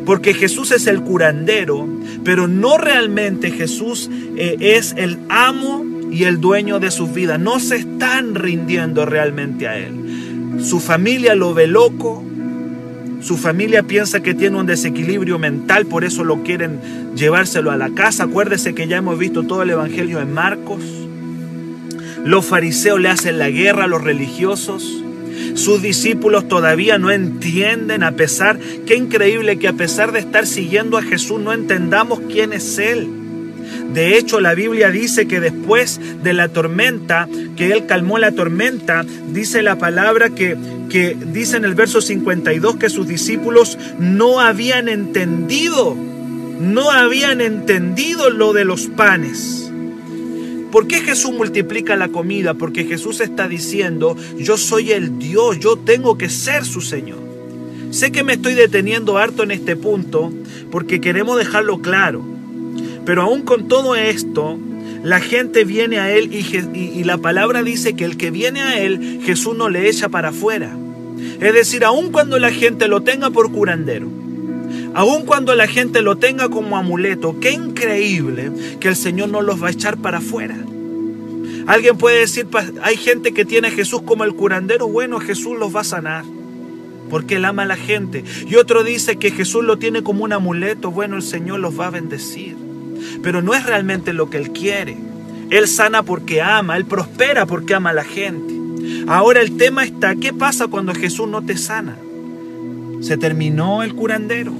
porque 0.07 0.33
Jesús 0.33 0.71
es 0.71 0.87
el 0.87 1.01
curandero, 1.03 1.89
pero 2.25 2.47
no 2.47 2.79
realmente 2.79 3.51
Jesús 3.51 4.09
eh, 4.37 4.57
es 4.61 4.95
el 4.97 5.19
amo 5.29 5.85
y 6.11 6.25
el 6.25 6.41
dueño 6.41 6.79
de 6.79 6.93
sus 6.93 7.13
vidas. 7.13 7.41
No 7.41 7.59
se 7.59 7.77
están 7.77 8.37
rindiendo 8.37 9.07
realmente 9.07 9.67
a 9.67 9.77
Él. 9.77 10.61
Su 10.61 10.79
familia 10.79 11.35
lo 11.35 11.53
ve 11.53 11.67
loco, 11.67 12.23
su 13.21 13.37
familia 13.37 13.83
piensa 13.83 14.21
que 14.21 14.35
tiene 14.35 14.57
un 14.57 14.67
desequilibrio 14.67 15.39
mental, 15.39 15.87
por 15.87 16.05
eso 16.05 16.23
lo 16.23 16.45
quieren 16.45 16.79
llevárselo 17.17 17.73
a 17.73 17.77
la 17.77 17.91
casa. 17.91 18.25
Acuérdese 18.25 18.73
que 18.73 18.87
ya 18.87 18.99
hemos 18.99 19.19
visto 19.19 19.43
todo 19.43 19.63
el 19.63 19.71
Evangelio 19.71 20.21
en 20.21 20.33
Marcos. 20.33 21.04
Los 22.25 22.47
fariseos 22.47 23.01
le 23.01 23.11
hacen 23.11 23.39
la 23.39 23.51
guerra 23.51 23.85
a 23.85 23.87
los 23.89 24.03
religiosos. 24.03 25.03
Sus 25.55 25.83
discípulos 25.83 26.49
todavía 26.49 26.99
no 26.99 27.11
entienden, 27.11 28.03
a 28.03 28.13
pesar, 28.13 28.59
qué 28.87 28.97
increíble 28.97 29.59
que 29.59 29.69
a 29.69 29.75
pesar 29.75 30.11
de 30.11 30.21
estar 30.21 30.47
siguiendo 30.47 30.97
a 30.97 31.03
Jesús 31.03 31.39
no 31.41 31.53
entendamos 31.53 32.21
quién 32.31 32.53
es 32.55 32.79
Él. 32.79 33.09
De 33.93 34.17
hecho, 34.17 34.41
la 34.41 34.55
Biblia 34.55 34.91
dice 34.91 35.29
que 35.29 35.39
después 35.39 36.01
de 36.23 36.33
la 36.33 36.49
tormenta, 36.49 37.29
que 37.57 37.73
Él 37.73 37.87
calmó 37.87 38.19
la 38.19 38.33
tormenta, 38.33 39.05
dice 39.33 39.63
la 39.63 39.77
palabra 39.77 40.31
que, 40.31 40.57
que 40.89 41.17
dice 41.33 41.59
en 41.59 41.65
el 41.65 41.75
verso 41.75 42.01
52 42.01 42.77
que 42.77 42.89
sus 42.89 43.07
discípulos 43.07 43.79
no 43.99 44.41
habían 44.41 44.89
entendido, 44.89 45.95
no 46.61 46.91
habían 46.91 47.41
entendido 47.41 48.31
lo 48.31 48.55
de 48.55 48.65
los 48.65 48.87
panes. 48.87 49.64
¿Por 50.75 50.89
qué 50.89 51.03
Jesús 51.03 51.33
multiplica 51.33 51.95
la 51.95 52.09
comida? 52.09 52.55
Porque 52.55 52.83
Jesús 52.83 53.21
está 53.21 53.47
diciendo, 53.47 54.17
yo 54.37 54.57
soy 54.57 54.91
el 54.91 55.21
Dios, 55.21 55.61
yo 55.61 55.77
tengo 55.77 56.19
que 56.19 56.29
ser 56.29 56.65
su 56.65 56.81
Señor. 56.81 57.21
Sé 57.93 58.11
que 58.11 58.25
me 58.25 58.33
estoy 58.33 58.55
deteniendo 58.55 59.17
harto 59.17 59.45
en 59.45 59.53
este 59.53 59.77
punto 59.77 60.33
porque 60.73 61.01
queremos 61.01 61.39
dejarlo 61.39 61.81
claro. 61.81 62.25
Pero 63.07 63.23
aún 63.23 63.43
con 63.43 63.69
todo 63.69 63.95
esto, 63.95 64.59
la 65.05 65.21
gente 65.21 65.65
viene 65.65 66.01
a 66.01 66.11
Él 66.11 66.35
y, 66.35 67.05
la 67.05 67.19
palabra 67.19 67.63
dice 67.63 67.95
que 67.95 68.05
el 68.05 68.17
que 68.17 68.33
viene 68.33 68.61
a 68.61 68.83
Él, 68.83 69.21
Jesús 69.25 69.57
no 69.57 69.69
le 69.69 69.89
echa 69.89 70.09
para 70.09 70.31
afuera. 70.31 70.77
Es 71.41 71.55
decir, 71.55 71.85
aun 71.85 72.11
cuando 72.11 72.41
la 72.41 72.51
gente 72.51 72.89
lo 72.89 73.01
tenga 73.01 73.31
por 73.31 73.53
curandero, 73.53 74.09
aun 74.95 75.25
cuando 75.25 75.55
la 75.55 75.67
gente 75.67 76.03
lo 76.03 76.17
tenga 76.17 76.49
como 76.49 76.77
amuleto, 76.77 77.39
qué 77.41 77.53
increíble 77.53 78.51
que 78.81 78.89
el 78.89 78.97
Señor 78.97 79.29
no 79.29 79.43
los 79.43 79.63
va 79.63 79.69
a 79.69 79.73
echar 79.73 79.99
para 79.99 80.19
afuera. 80.19 80.57
Alguien 81.67 81.97
puede 81.97 82.21
decir, 82.21 82.47
hay 82.83 82.97
gente 82.97 83.33
que 83.33 83.45
tiene 83.45 83.69
a 83.69 83.73
Jesús 83.73 84.03
como 84.03 84.25
el 84.25 84.35
curandero, 84.35 84.89
bueno, 84.89 85.19
Jesús 85.21 85.59
los 85.59 85.75
va 85.75 85.81
a 85.81 85.85
sanar 85.85 86.25
porque 87.11 87.37
Él 87.37 87.45
ama 87.45 87.63
a 87.63 87.67
la 87.67 87.77
gente. 87.77 88.25
Y 88.47 88.57
otro 88.57 88.83
dice 88.83 89.17
que 89.17 89.31
Jesús 89.31 89.63
lo 89.65 89.79
tiene 89.79 90.03
como 90.03 90.25
un 90.25 90.33
amuleto, 90.33 90.91
bueno, 90.91 91.17
el 91.17 91.23
Señor 91.23 91.61
los 91.61 91.79
va 91.79 91.89
a 91.89 91.91
bendecir 91.91 92.57
pero 93.23 93.43
no 93.43 93.55
es 93.55 93.65
realmente 93.65 94.13
lo 94.13 94.31
que 94.31 94.39
Él 94.39 94.51
quiere. 94.51 94.97
Él 95.51 95.69
sana 95.69 96.03
porque 96.03 96.43
ama, 96.43 96.77
Él 96.77 96.85
prospera 96.85 97.47
porque 97.47 97.75
ama 97.75 97.91
a 97.91 97.95
la 97.95 98.05
gente. 98.05 98.55
Ahora 99.07 99.41
el 99.41 99.57
tema 99.57 99.85
está, 99.85 100.15
¿qué 100.17 100.33
pasa 100.33 100.67
cuando 100.67 100.95
Jesús 100.95 101.29
no 101.29 101.43
te 101.43 101.57
sana? 101.57 101.97
Se 103.01 103.17
terminó 103.17 103.83
el 103.83 103.95
curandero. 103.95 104.53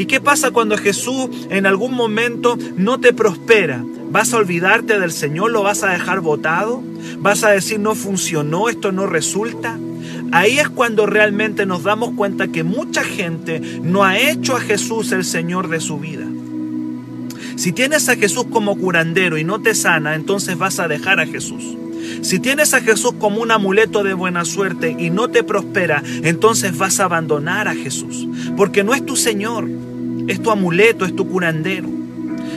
¿Y 0.00 0.06
qué 0.06 0.18
pasa 0.18 0.50
cuando 0.50 0.78
Jesús 0.78 1.28
en 1.50 1.66
algún 1.66 1.92
momento 1.92 2.56
no 2.74 3.00
te 3.00 3.12
prospera? 3.12 3.84
¿Vas 4.10 4.32
a 4.32 4.38
olvidarte 4.38 4.98
del 4.98 5.12
Señor? 5.12 5.50
¿Lo 5.50 5.62
vas 5.62 5.82
a 5.82 5.90
dejar 5.90 6.20
botado? 6.20 6.82
¿Vas 7.18 7.44
a 7.44 7.50
decir 7.50 7.80
no 7.80 7.94
funcionó, 7.94 8.70
esto 8.70 8.92
no 8.92 9.06
resulta? 9.06 9.78
Ahí 10.32 10.58
es 10.58 10.70
cuando 10.70 11.04
realmente 11.04 11.66
nos 11.66 11.82
damos 11.82 12.14
cuenta 12.14 12.48
que 12.48 12.64
mucha 12.64 13.04
gente 13.04 13.60
no 13.82 14.02
ha 14.02 14.18
hecho 14.18 14.56
a 14.56 14.60
Jesús 14.60 15.12
el 15.12 15.22
Señor 15.22 15.68
de 15.68 15.80
su 15.80 15.98
vida. 15.98 16.26
Si 17.56 17.72
tienes 17.72 18.08
a 18.08 18.16
Jesús 18.16 18.46
como 18.50 18.78
curandero 18.78 19.36
y 19.36 19.44
no 19.44 19.60
te 19.60 19.74
sana, 19.74 20.14
entonces 20.14 20.56
vas 20.56 20.80
a 20.80 20.88
dejar 20.88 21.20
a 21.20 21.26
Jesús. 21.26 21.76
Si 22.22 22.38
tienes 22.38 22.72
a 22.72 22.80
Jesús 22.80 23.12
como 23.18 23.42
un 23.42 23.50
amuleto 23.50 24.02
de 24.02 24.14
buena 24.14 24.46
suerte 24.46 24.96
y 24.98 25.10
no 25.10 25.28
te 25.28 25.44
prospera, 25.44 26.02
entonces 26.22 26.78
vas 26.78 27.00
a 27.00 27.04
abandonar 27.04 27.68
a 27.68 27.74
Jesús. 27.74 28.26
Porque 28.56 28.82
no 28.82 28.94
es 28.94 29.04
tu 29.04 29.14
Señor, 29.14 29.68
es 30.30 30.40
tu 30.40 30.50
amuleto, 30.50 31.04
es 31.04 31.14
tu 31.14 31.28
curandero. 31.28 31.88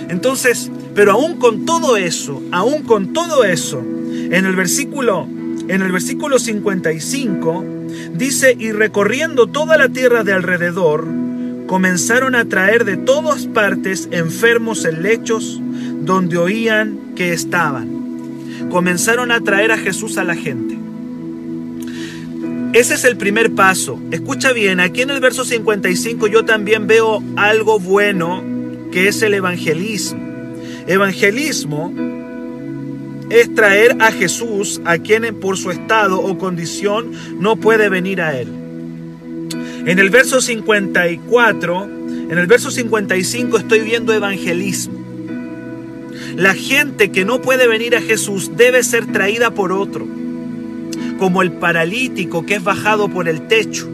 Entonces, 0.10 0.72
pero 0.94 1.14
aún 1.14 1.38
con 1.38 1.66
todo 1.66 1.98
eso, 1.98 2.42
aún 2.52 2.84
con 2.84 3.14
todo 3.14 3.44
eso, 3.44 3.80
en 3.80 4.46
el 4.46 4.56
versículo, 4.56 5.28
en 5.68 5.82
el 5.82 5.92
versículo 5.92 6.38
55, 6.38 7.66
dice, 8.14 8.56
y 8.58 8.72
recorriendo 8.72 9.48
toda 9.48 9.78
la 9.78 9.90
tierra 9.90 10.24
de 10.24 10.34
alrededor, 10.34 11.08
comenzaron 11.66 12.36
a 12.36 12.46
traer 12.46 12.86
de 12.86 12.98
todas 12.98 13.48
partes 13.48 14.08
enfermos 14.12 14.86
en 14.86 15.02
lechos 15.02 15.60
donde 16.02 16.38
oían 16.38 17.00
que 17.16 17.34
estaban. 17.34 18.70
Comenzaron 18.70 19.32
a 19.32 19.42
traer 19.42 19.72
a 19.72 19.78
Jesús 19.78 20.18
a 20.18 20.24
la 20.24 20.36
gente. 20.36 20.73
Ese 22.74 22.96
es 22.96 23.04
el 23.04 23.18
primer 23.18 23.54
paso. 23.54 24.00
Escucha 24.10 24.52
bien, 24.52 24.80
aquí 24.80 25.04
en 25.04 25.12
el 25.12 25.20
verso 25.20 25.46
55 25.46 26.26
yo 26.26 26.44
también 26.44 26.88
veo 26.88 27.22
algo 27.36 27.80
bueno 27.80 28.44
que 28.92 29.08
es 29.08 29.22
el 29.22 29.36
evangelismo. 29.36 30.20
Evangelismo 30.88 31.94
es 33.30 33.54
traer 33.54 33.98
a 34.00 34.12
Jesús 34.12 34.82
a 34.86 34.98
quien 34.98 35.36
por 35.40 35.56
su 35.56 35.70
estado 35.70 36.20
o 36.20 36.40
condición 36.40 37.12
no 37.40 37.58
puede 37.58 37.90
venir 37.90 38.22
a 38.22 38.40
él. 38.40 38.48
En 39.86 40.00
el 40.00 40.10
verso 40.10 40.42
54, 40.42 41.84
en 41.84 42.38
el 42.38 42.48
verso 42.48 42.72
55 42.72 43.58
estoy 43.58 43.82
viendo 43.82 44.14
evangelismo. 44.14 45.00
La 46.36 46.56
gente 46.56 47.12
que 47.12 47.24
no 47.24 47.40
puede 47.40 47.68
venir 47.68 47.96
a 47.96 48.02
Jesús 48.02 48.58
debe 48.58 48.82
ser 48.82 49.12
traída 49.12 49.52
por 49.52 49.72
otro, 49.72 50.08
como 51.24 51.42
el 51.42 51.54
paralítico 51.54 52.46
que 52.46 52.56
es 52.56 52.64
bajado 52.66 53.08
por 53.08 53.30
el 53.30 53.48
techo. 53.48 53.88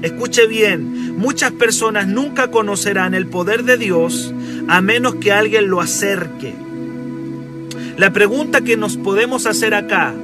Escuche 0.00 0.46
bien, 0.46 1.18
muchas 1.18 1.52
personas 1.52 2.08
nunca 2.08 2.50
conocerán 2.50 3.12
el 3.12 3.26
poder 3.26 3.64
de 3.64 3.76
Dios 3.76 4.32
a 4.66 4.80
menos 4.80 5.16
que 5.16 5.30
alguien 5.30 5.68
lo 5.68 5.82
acerque. 5.82 6.54
La 7.98 8.14
pregunta 8.14 8.62
que 8.62 8.78
nos 8.78 8.96
podemos 8.96 9.44
hacer 9.44 9.74
acá 9.74 10.14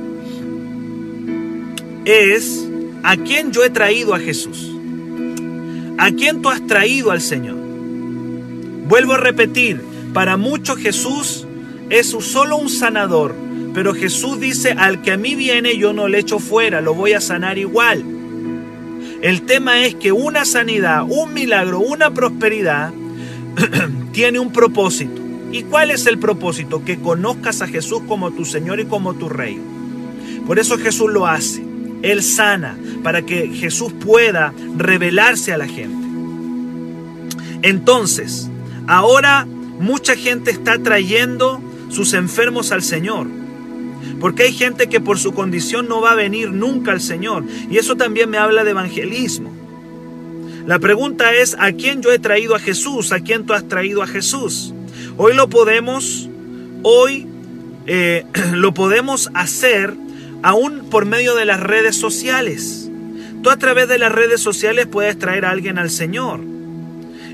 es, 2.06 2.66
¿a 3.02 3.18
quién 3.18 3.52
yo 3.52 3.62
he 3.62 3.68
traído 3.68 4.14
a 4.14 4.18
Jesús? 4.18 4.74
¿A 5.98 6.10
quién 6.10 6.40
tú 6.40 6.48
has 6.48 6.66
traído 6.66 7.10
al 7.10 7.20
Señor? 7.20 7.58
Vuelvo 8.88 9.12
a 9.12 9.18
repetir, 9.18 9.78
para 10.14 10.38
muchos 10.38 10.78
Jesús 10.78 11.46
es 11.90 12.06
solo 12.06 12.56
un 12.56 12.70
sanador, 12.70 13.34
pero 13.74 13.92
Jesús 13.92 14.38
dice, 14.38 14.70
al 14.70 15.02
que 15.02 15.10
a 15.10 15.16
mí 15.16 15.34
viene 15.34 15.76
yo 15.76 15.92
no 15.92 16.06
le 16.06 16.20
echo 16.20 16.38
fuera, 16.38 16.80
lo 16.80 16.94
voy 16.94 17.12
a 17.12 17.20
sanar 17.20 17.58
igual. 17.58 18.04
El 19.20 19.42
tema 19.42 19.84
es 19.84 19.96
que 19.96 20.12
una 20.12 20.44
sanidad, 20.44 21.04
un 21.08 21.34
milagro, 21.34 21.80
una 21.80 22.14
prosperidad 22.14 22.92
tiene 24.12 24.38
un 24.38 24.52
propósito. 24.52 25.20
¿Y 25.50 25.64
cuál 25.64 25.90
es 25.90 26.06
el 26.06 26.18
propósito? 26.18 26.84
Que 26.84 26.98
conozcas 26.98 27.62
a 27.62 27.66
Jesús 27.66 28.02
como 28.06 28.30
tu 28.30 28.44
Señor 28.44 28.78
y 28.78 28.84
como 28.84 29.14
tu 29.14 29.28
Rey. 29.28 29.60
Por 30.46 30.58
eso 30.58 30.78
Jesús 30.78 31.10
lo 31.10 31.26
hace. 31.26 31.64
Él 32.02 32.22
sana 32.22 32.78
para 33.02 33.22
que 33.22 33.48
Jesús 33.48 33.92
pueda 33.92 34.52
revelarse 34.76 35.52
a 35.52 35.58
la 35.58 35.66
gente. 35.66 36.06
Entonces, 37.62 38.50
ahora 38.86 39.46
mucha 39.80 40.14
gente 40.14 40.50
está 40.50 40.78
trayendo 40.78 41.60
sus 41.88 42.14
enfermos 42.14 42.70
al 42.70 42.82
Señor. 42.82 43.26
Porque 44.20 44.44
hay 44.44 44.52
gente 44.52 44.88
que 44.88 45.00
por 45.00 45.18
su 45.18 45.32
condición 45.32 45.88
no 45.88 46.00
va 46.00 46.12
a 46.12 46.16
venir 46.16 46.50
nunca 46.50 46.92
al 46.92 47.00
Señor. 47.00 47.44
Y 47.70 47.78
eso 47.78 47.96
también 47.96 48.30
me 48.30 48.38
habla 48.38 48.64
de 48.64 48.70
evangelismo. 48.70 49.52
La 50.66 50.78
pregunta 50.78 51.34
es, 51.34 51.56
¿a 51.58 51.72
quién 51.72 52.00
yo 52.00 52.10
he 52.12 52.18
traído 52.18 52.54
a 52.54 52.58
Jesús? 52.58 53.12
¿A 53.12 53.20
quién 53.20 53.44
tú 53.44 53.52
has 53.52 53.68
traído 53.68 54.02
a 54.02 54.06
Jesús? 54.06 54.72
Hoy 55.18 55.34
lo 55.34 55.48
podemos, 55.50 56.28
hoy 56.82 57.26
eh, 57.86 58.24
lo 58.52 58.72
podemos 58.72 59.30
hacer 59.34 59.92
aún 60.42 60.88
por 60.90 61.04
medio 61.04 61.34
de 61.34 61.44
las 61.44 61.60
redes 61.60 61.96
sociales. 61.96 62.90
Tú 63.42 63.50
a 63.50 63.58
través 63.58 63.88
de 63.88 63.98
las 63.98 64.10
redes 64.10 64.40
sociales 64.40 64.86
puedes 64.86 65.18
traer 65.18 65.44
a 65.44 65.50
alguien 65.50 65.78
al 65.78 65.90
Señor. 65.90 66.40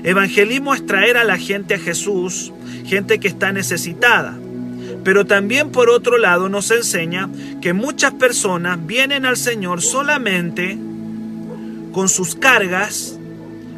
Evangelismo 0.03 0.73
es 0.73 0.85
traer 0.85 1.15
a 1.15 1.23
la 1.23 1.37
gente 1.37 1.75
a 1.75 1.79
Jesús, 1.79 2.51
gente 2.85 3.19
que 3.19 3.29
está 3.29 3.53
necesitada. 3.53 4.37
Pero 5.03 5.25
también 5.25 5.71
por 5.71 5.89
otro 5.89 6.17
lado 6.17 6.49
nos 6.49 6.69
enseña 6.71 7.29
que 7.61 7.73
muchas 7.73 8.13
personas 8.13 8.85
vienen 8.85 9.25
al 9.25 9.37
Señor 9.37 9.81
solamente 9.81 10.77
con 11.91 12.07
sus 12.07 12.35
cargas, 12.35 13.17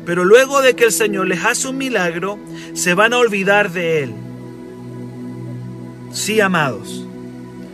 pero 0.06 0.26
luego 0.26 0.62
de 0.62 0.76
que 0.76 0.86
el 0.86 0.92
Señor 0.92 1.28
les 1.28 1.44
hace 1.46 1.68
un 1.68 1.78
milagro, 1.78 2.38
se 2.74 2.94
van 2.94 3.14
a 3.14 3.18
olvidar 3.18 3.72
de 3.72 4.04
Él. 4.04 4.14
Sí, 6.12 6.40
amados. 6.42 7.06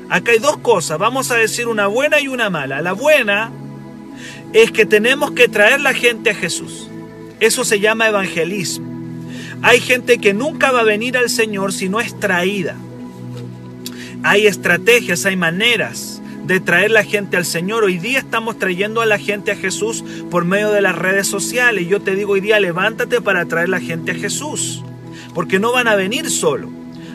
Acá 0.09 0.31
hay 0.31 0.39
dos 0.39 0.57
cosas, 0.57 0.97
vamos 0.97 1.29
a 1.31 1.35
decir 1.35 1.67
una 1.67 1.87
buena 1.87 2.19
y 2.19 2.27
una 2.27 2.49
mala. 2.49 2.81
La 2.81 2.93
buena 2.93 3.51
es 4.53 4.71
que 4.71 4.85
tenemos 4.85 5.31
que 5.31 5.47
traer 5.47 5.81
la 5.81 5.93
gente 5.93 6.31
a 6.31 6.35
Jesús. 6.35 6.89
Eso 7.39 7.63
se 7.63 7.79
llama 7.79 8.07
evangelismo. 8.07 8.87
Hay 9.61 9.79
gente 9.79 10.19
que 10.19 10.33
nunca 10.33 10.71
va 10.71 10.81
a 10.81 10.83
venir 10.83 11.17
al 11.17 11.29
Señor 11.29 11.73
si 11.73 11.89
no 11.89 11.99
es 11.99 12.17
traída. 12.19 12.75
Hay 14.23 14.47
estrategias, 14.47 15.25
hay 15.25 15.37
maneras 15.37 16.21
de 16.45 16.59
traer 16.59 16.91
la 16.91 17.03
gente 17.03 17.37
al 17.37 17.45
Señor. 17.45 17.85
Hoy 17.85 17.99
día 17.99 18.19
estamos 18.19 18.59
trayendo 18.59 19.01
a 19.01 19.05
la 19.05 19.17
gente 19.17 19.51
a 19.51 19.55
Jesús 19.55 20.03
por 20.29 20.43
medio 20.43 20.71
de 20.71 20.81
las 20.81 20.97
redes 20.97 21.27
sociales. 21.27 21.87
Yo 21.87 22.01
te 22.01 22.15
digo 22.15 22.33
hoy 22.33 22.41
día, 22.41 22.59
levántate 22.59 23.21
para 23.21 23.45
traer 23.45 23.69
la 23.69 23.79
gente 23.79 24.11
a 24.11 24.15
Jesús. 24.15 24.83
Porque 25.33 25.59
no 25.59 25.71
van 25.71 25.87
a 25.87 25.95
venir 25.95 26.29
solo. 26.29 26.69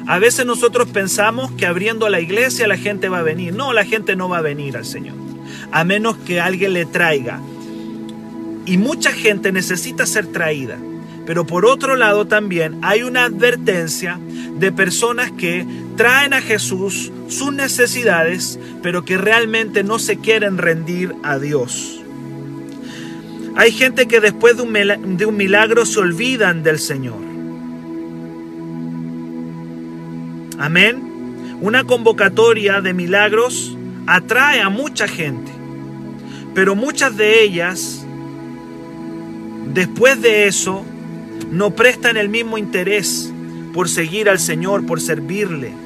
A 0.07 0.19
veces 0.19 0.47
nosotros 0.47 0.88
pensamos 0.88 1.53
que 1.53 1.67
abriendo 1.67 2.09
la 2.09 2.21
iglesia 2.21 2.69
la 2.69 2.79
gente 2.79 3.11
va 3.11 3.19
a 3.19 3.23
venir. 3.23 3.53
No, 3.55 3.75
la 3.75 3.85
gente 3.85 4.17
no 4.17 4.31
va 4.31 4.38
a 4.38 4.43
venir 4.43 4.77
al 4.77 4.87
Señor. 4.87 5.17
A 5.73 5.85
menos 5.85 6.17
que 6.19 6.40
alguien 6.40 6.73
le 6.73 6.87
traiga. 6.87 7.38
Y 8.64 8.79
mucha 8.79 9.12
gente 9.12 9.53
necesita 9.53 10.07
ser 10.07 10.29
traída. 10.29 10.79
Pero 11.27 11.47
por 11.47 11.67
otro 11.67 11.97
lado 11.97 12.27
también 12.27 12.79
hay 12.83 13.03
una 13.03 13.25
advertencia 13.25 14.19
de 14.59 14.73
personas 14.73 15.33
que 15.33 15.67
traen 15.96 16.35
a 16.35 16.40
Jesús 16.40 17.12
sus 17.28 17.52
necesidades, 17.52 18.59
pero 18.83 19.04
que 19.04 19.16
realmente 19.16 19.85
no 19.85 19.98
se 19.98 20.18
quieren 20.18 20.59
rendir 20.59 21.14
a 21.22 21.38
Dios. 21.38 22.00
Hay 23.57 23.70
gente 23.70 24.07
que 24.07 24.20
después 24.20 24.57
de 24.57 25.26
un 25.26 25.37
milagro 25.37 25.87
se 25.87 26.00
olvidan 26.00 26.62
del 26.62 26.78
Señor. 26.80 27.20
Amén. 30.59 31.59
Una 31.61 31.85
convocatoria 31.85 32.80
de 32.80 32.92
milagros 32.92 33.76
atrae 34.07 34.61
a 34.61 34.68
mucha 34.68 35.07
gente, 35.07 35.52
pero 36.54 36.74
muchas 36.74 37.16
de 37.16 37.42
ellas, 37.42 38.04
después 39.72 40.20
de 40.20 40.46
eso, 40.46 40.85
no 41.50 41.70
prestan 41.70 42.16
el 42.16 42.28
mismo 42.28 42.59
interés 42.59 43.33
por 43.72 43.88
seguir 43.88 44.28
al 44.28 44.38
Señor, 44.38 44.85
por 44.85 45.00
servirle. 45.00 45.84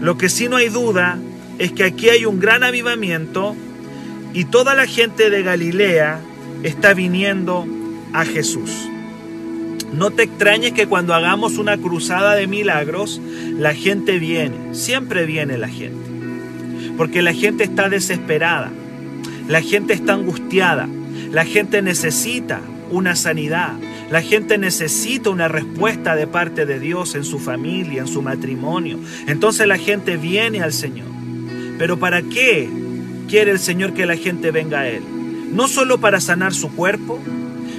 Lo 0.00 0.18
que 0.18 0.28
sí 0.28 0.48
no 0.48 0.56
hay 0.56 0.68
duda 0.68 1.18
es 1.58 1.72
que 1.72 1.84
aquí 1.84 2.08
hay 2.08 2.26
un 2.26 2.38
gran 2.38 2.62
avivamiento 2.62 3.56
y 4.34 4.44
toda 4.44 4.74
la 4.74 4.86
gente 4.86 5.30
de 5.30 5.42
Galilea 5.42 6.20
está 6.62 6.94
viniendo 6.94 7.66
a 8.12 8.24
Jesús. 8.24 8.70
No 9.92 10.10
te 10.10 10.24
extrañes 10.24 10.72
que 10.72 10.86
cuando 10.86 11.14
hagamos 11.14 11.58
una 11.58 11.78
cruzada 11.78 12.34
de 12.34 12.46
milagros, 12.46 13.20
la 13.56 13.72
gente 13.72 14.18
viene, 14.18 14.74
siempre 14.74 15.24
viene 15.24 15.56
la 15.56 15.68
gente, 15.68 16.10
porque 16.96 17.22
la 17.22 17.32
gente 17.32 17.64
está 17.64 17.88
desesperada, 17.88 18.70
la 19.48 19.62
gente 19.62 19.94
está 19.94 20.14
angustiada, 20.14 20.88
la 21.30 21.44
gente 21.44 21.80
necesita 21.82 22.60
una 22.90 23.16
sanidad, 23.16 23.74
la 24.10 24.22
gente 24.22 24.56
necesita 24.56 25.30
una 25.30 25.48
respuesta 25.48 26.14
de 26.14 26.26
parte 26.26 26.64
de 26.64 26.78
Dios 26.78 27.14
en 27.14 27.24
su 27.24 27.38
familia, 27.38 28.02
en 28.02 28.08
su 28.08 28.22
matrimonio. 28.22 28.98
Entonces 29.26 29.66
la 29.66 29.78
gente 29.78 30.16
viene 30.16 30.62
al 30.62 30.72
Señor. 30.72 31.08
Pero 31.78 31.98
¿para 31.98 32.22
qué 32.22 32.68
quiere 33.28 33.50
el 33.50 33.58
Señor 33.58 33.94
que 33.94 34.06
la 34.06 34.16
gente 34.16 34.52
venga 34.52 34.80
a 34.80 34.88
Él? 34.88 35.02
No 35.52 35.66
solo 35.66 35.98
para 35.98 36.20
sanar 36.20 36.54
su 36.54 36.70
cuerpo, 36.70 37.18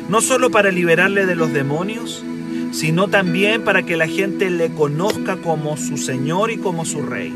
no 0.09 0.21
solo 0.21 0.51
para 0.51 0.71
liberarle 0.71 1.25
de 1.25 1.35
los 1.35 1.53
demonios, 1.53 2.23
sino 2.71 3.07
también 3.07 3.63
para 3.63 3.83
que 3.83 3.97
la 3.97 4.07
gente 4.07 4.49
le 4.49 4.69
conozca 4.69 5.37
como 5.37 5.77
su 5.77 5.97
Señor 5.97 6.51
y 6.51 6.57
como 6.57 6.85
su 6.85 7.01
Rey. 7.03 7.33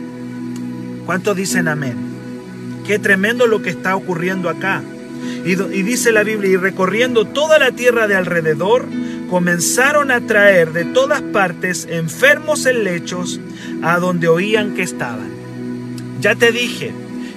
¿Cuántos 1.06 1.36
dicen 1.36 1.68
amén? 1.68 1.96
Qué 2.86 3.00
tremendo 3.00 3.48
lo 3.48 3.62
que 3.62 3.70
está 3.70 3.96
ocurriendo 3.96 4.50
acá. 4.50 4.84
Y, 5.46 5.56
dice 5.56 6.12
la 6.12 6.24
Biblia, 6.24 6.52
y 6.52 6.58
recorriendo 6.58 7.26
toda 7.26 7.58
la 7.58 7.72
tierra 7.72 8.08
de 8.08 8.16
alrededor, 8.16 8.86
comenzaron 9.30 10.12
a 10.12 10.22
traer 10.22 10.72
de 10.72 10.86
todas 10.86 11.22
partes 11.22 11.88
enfermos 11.90 12.66
en 12.66 12.84
lechos 12.84 13.40
a 13.82 13.98
donde 14.00 14.28
oían 14.28 14.76
que 14.76 14.84
estaban. 14.84 15.32
Ya 16.20 16.36
te 16.36 16.52
dije, 16.52 16.92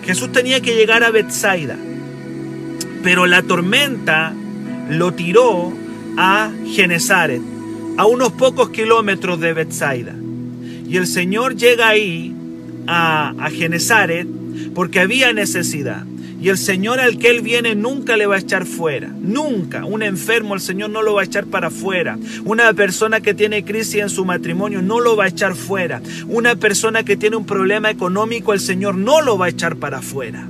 Jesús 0.04 0.32
tenía 0.32 0.60
que 0.60 0.74
llegar 0.74 1.02
a 1.02 1.10
Bethsaida, 1.10 1.76
pero 3.02 3.26
la 3.26 3.42
tormenta 3.42 4.34
lo 4.90 5.14
tiró 5.14 5.72
a 6.18 6.50
Genezaret, 6.66 7.40
a 7.96 8.06
unos 8.06 8.32
pocos 8.32 8.70
kilómetros 8.70 9.40
de 9.40 9.54
Bethsaida. 9.54 10.14
Y 10.86 10.96
el 10.98 11.06
Señor 11.06 11.56
llega 11.56 11.88
ahí 11.88 12.34
a, 12.86 13.34
a 13.38 13.50
Genezaret 13.50 14.28
porque 14.74 15.00
había 15.00 15.32
necesidad. 15.32 16.04
Y 16.44 16.50
el 16.50 16.58
Señor 16.58 17.00
al 17.00 17.16
que 17.16 17.30
Él 17.30 17.40
viene 17.40 17.74
nunca 17.74 18.18
le 18.18 18.26
va 18.26 18.34
a 18.34 18.38
echar 18.38 18.66
fuera. 18.66 19.08
Nunca. 19.08 19.86
Un 19.86 20.02
enfermo 20.02 20.52
el 20.52 20.60
Señor 20.60 20.90
no 20.90 21.00
lo 21.00 21.14
va 21.14 21.22
a 21.22 21.24
echar 21.24 21.46
para 21.46 21.68
afuera. 21.68 22.18
Una 22.44 22.70
persona 22.74 23.22
que 23.22 23.32
tiene 23.32 23.64
crisis 23.64 24.02
en 24.02 24.10
su 24.10 24.26
matrimonio 24.26 24.82
no 24.82 25.00
lo 25.00 25.16
va 25.16 25.24
a 25.24 25.28
echar 25.28 25.54
fuera. 25.54 26.02
Una 26.28 26.54
persona 26.54 27.02
que 27.02 27.16
tiene 27.16 27.36
un 27.36 27.46
problema 27.46 27.88
económico 27.88 28.52
el 28.52 28.60
Señor 28.60 28.94
no 28.94 29.22
lo 29.22 29.38
va 29.38 29.46
a 29.46 29.48
echar 29.48 29.76
para 29.76 30.00
afuera. 30.00 30.46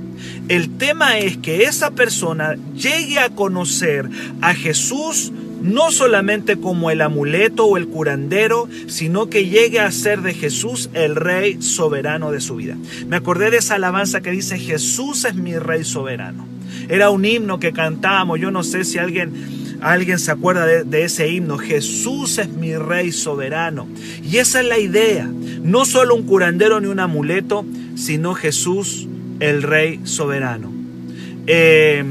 El 0.49 0.77
tema 0.77 1.17
es 1.17 1.37
que 1.37 1.63
esa 1.63 1.91
persona 1.91 2.57
llegue 2.75 3.19
a 3.19 3.29
conocer 3.29 4.09
a 4.41 4.53
Jesús 4.53 5.31
no 5.61 5.91
solamente 5.91 6.57
como 6.57 6.91
el 6.91 7.01
amuleto 7.01 7.65
o 7.65 7.77
el 7.77 7.87
curandero, 7.87 8.67
sino 8.87 9.29
que 9.29 9.47
llegue 9.47 9.79
a 9.79 9.91
ser 9.91 10.21
de 10.21 10.33
Jesús 10.33 10.89
el 10.93 11.15
rey 11.15 11.61
soberano 11.61 12.31
de 12.31 12.41
su 12.41 12.55
vida. 12.55 12.77
Me 13.07 13.15
acordé 13.15 13.51
de 13.51 13.57
esa 13.57 13.75
alabanza 13.75 14.21
que 14.21 14.31
dice, 14.31 14.57
Jesús 14.57 15.25
es 15.25 15.35
mi 15.35 15.57
rey 15.57 15.83
soberano. 15.83 16.47
Era 16.89 17.09
un 17.09 17.25
himno 17.25 17.59
que 17.59 17.73
cantábamos, 17.73 18.39
yo 18.39 18.51
no 18.51 18.63
sé 18.63 18.83
si 18.83 18.97
alguien... 18.97 19.65
Alguien 19.81 20.17
se 20.19 20.31
acuerda 20.31 20.65
de, 20.65 21.03
ese 21.03 21.27
himno, 21.27 21.57
Jesús 21.57 22.39
es 22.39 22.47
mi 22.47 22.75
rey 22.75 23.11
soberano. 23.11 23.87
Y 24.23 24.37
esa 24.37 24.61
es 24.61 24.67
la 24.67 24.79
idea, 24.79 25.29
no 25.61 25.85
solo 25.85 26.15
un 26.15 26.23
curandero 26.23 26.79
ni 26.79 26.87
un 26.87 26.99
amuleto, 26.99 27.65
sino 27.95 28.33
Jesús 28.33 29.07
el 29.41 29.61
rey 29.61 29.99
soberano. 30.05 30.71
Eh, 31.45 32.03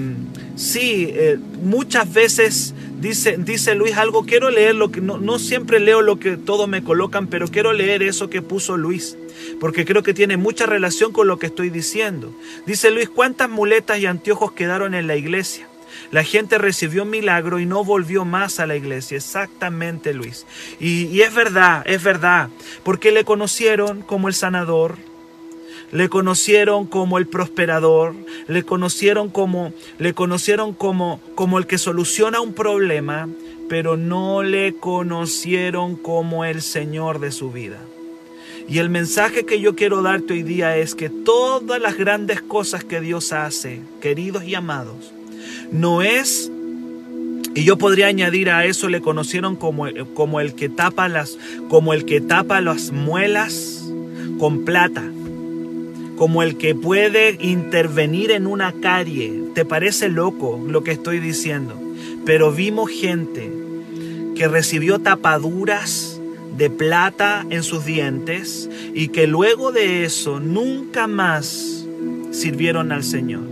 sí, 0.54 1.08
eh, 1.10 1.38
muchas 1.64 2.12
veces 2.12 2.74
Dice, 3.04 3.36
dice 3.36 3.74
Luis 3.74 3.98
algo, 3.98 4.24
quiero 4.24 4.48
leer 4.48 4.74
lo 4.74 4.90
que, 4.90 5.02
no, 5.02 5.18
no 5.18 5.38
siempre 5.38 5.78
leo 5.78 6.00
lo 6.00 6.18
que 6.18 6.38
todos 6.38 6.66
me 6.70 6.82
colocan, 6.82 7.26
pero 7.26 7.48
quiero 7.48 7.74
leer 7.74 8.02
eso 8.02 8.30
que 8.30 8.40
puso 8.40 8.78
Luis, 8.78 9.18
porque 9.60 9.84
creo 9.84 10.02
que 10.02 10.14
tiene 10.14 10.38
mucha 10.38 10.64
relación 10.64 11.12
con 11.12 11.28
lo 11.28 11.38
que 11.38 11.44
estoy 11.44 11.68
diciendo. 11.68 12.34
Dice 12.64 12.90
Luis, 12.90 13.10
¿cuántas 13.10 13.50
muletas 13.50 13.98
y 13.98 14.06
anteojos 14.06 14.52
quedaron 14.52 14.94
en 14.94 15.06
la 15.06 15.16
iglesia? 15.16 15.68
La 16.12 16.24
gente 16.24 16.56
recibió 16.56 17.02
un 17.02 17.10
milagro 17.10 17.60
y 17.60 17.66
no 17.66 17.84
volvió 17.84 18.24
más 18.24 18.58
a 18.58 18.66
la 18.66 18.74
iglesia. 18.74 19.18
Exactamente, 19.18 20.14
Luis. 20.14 20.46
Y, 20.80 21.04
y 21.08 21.20
es 21.20 21.34
verdad, 21.34 21.82
es 21.84 22.02
verdad, 22.02 22.48
porque 22.84 23.12
le 23.12 23.26
conocieron 23.26 24.00
como 24.00 24.28
el 24.28 24.34
sanador, 24.34 24.96
le 25.94 26.08
conocieron 26.08 26.86
como 26.86 27.18
el 27.18 27.28
prosperador, 27.28 28.16
le 28.48 28.64
conocieron 28.64 29.30
como 29.30 29.72
le 29.98 30.12
conocieron 30.12 30.74
como 30.74 31.20
como 31.36 31.56
el 31.56 31.68
que 31.68 31.78
soluciona 31.78 32.40
un 32.40 32.52
problema, 32.52 33.28
pero 33.68 33.96
no 33.96 34.42
le 34.42 34.74
conocieron 34.74 35.94
como 35.94 36.44
el 36.44 36.62
Señor 36.62 37.20
de 37.20 37.30
su 37.30 37.52
vida. 37.52 37.78
Y 38.68 38.78
el 38.78 38.90
mensaje 38.90 39.46
que 39.46 39.60
yo 39.60 39.76
quiero 39.76 40.02
darte 40.02 40.32
hoy 40.32 40.42
día 40.42 40.76
es 40.76 40.96
que 40.96 41.10
todas 41.10 41.80
las 41.80 41.96
grandes 41.96 42.42
cosas 42.42 42.82
que 42.82 43.00
Dios 43.00 43.32
hace, 43.32 43.80
queridos 44.00 44.42
y 44.42 44.56
amados, 44.56 45.12
no 45.70 46.02
es 46.02 46.50
y 47.54 47.62
yo 47.62 47.78
podría 47.78 48.08
añadir 48.08 48.50
a 48.50 48.64
eso 48.64 48.88
le 48.88 49.00
conocieron 49.00 49.54
como, 49.54 49.86
como 50.14 50.40
el 50.40 50.56
que 50.56 50.68
tapa 50.68 51.08
las 51.08 51.38
como 51.68 51.94
el 51.94 52.04
que 52.04 52.20
tapa 52.20 52.60
las 52.60 52.90
muelas 52.90 53.84
con 54.40 54.64
plata 54.64 55.04
como 56.16 56.42
el 56.42 56.56
que 56.56 56.74
puede 56.74 57.36
intervenir 57.40 58.30
en 58.30 58.46
una 58.46 58.72
calle. 58.72 59.42
¿Te 59.54 59.64
parece 59.64 60.08
loco 60.08 60.62
lo 60.66 60.82
que 60.84 60.92
estoy 60.92 61.20
diciendo? 61.20 61.80
Pero 62.24 62.52
vimos 62.52 62.90
gente 62.90 63.50
que 64.34 64.48
recibió 64.48 64.98
tapaduras 64.98 66.20
de 66.56 66.70
plata 66.70 67.44
en 67.50 67.62
sus 67.62 67.84
dientes 67.84 68.68
y 68.94 69.08
que 69.08 69.26
luego 69.26 69.72
de 69.72 70.04
eso 70.04 70.40
nunca 70.40 71.06
más 71.06 71.84
sirvieron 72.30 72.92
al 72.92 73.02
Señor. 73.02 73.42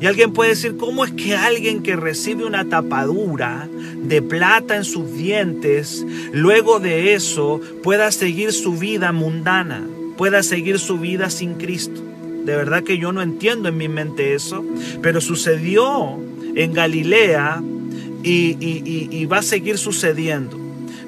Y 0.00 0.06
alguien 0.06 0.32
puede 0.32 0.50
decir, 0.50 0.76
¿cómo 0.76 1.04
es 1.04 1.12
que 1.12 1.34
alguien 1.36 1.82
que 1.82 1.96
recibe 1.96 2.44
una 2.44 2.68
tapadura 2.68 3.68
de 4.02 4.22
plata 4.22 4.76
en 4.76 4.84
sus 4.84 5.12
dientes, 5.12 6.06
luego 6.32 6.78
de 6.78 7.14
eso 7.14 7.60
pueda 7.82 8.10
seguir 8.12 8.52
su 8.52 8.76
vida 8.76 9.12
mundana, 9.12 9.86
pueda 10.18 10.42
seguir 10.42 10.78
su 10.78 10.98
vida 10.98 11.30
sin 11.30 11.54
Cristo? 11.54 12.02
De 12.44 12.56
verdad 12.56 12.82
que 12.82 12.98
yo 12.98 13.12
no 13.12 13.22
entiendo 13.22 13.68
en 13.68 13.78
mi 13.78 13.88
mente 13.88 14.34
eso, 14.34 14.64
pero 15.00 15.22
sucedió 15.22 16.18
en 16.54 16.72
Galilea 16.74 17.62
y, 18.22 19.26
va 19.26 19.38
a 19.38 19.42
seguir 19.42 19.78
sucediendo. 19.78 20.58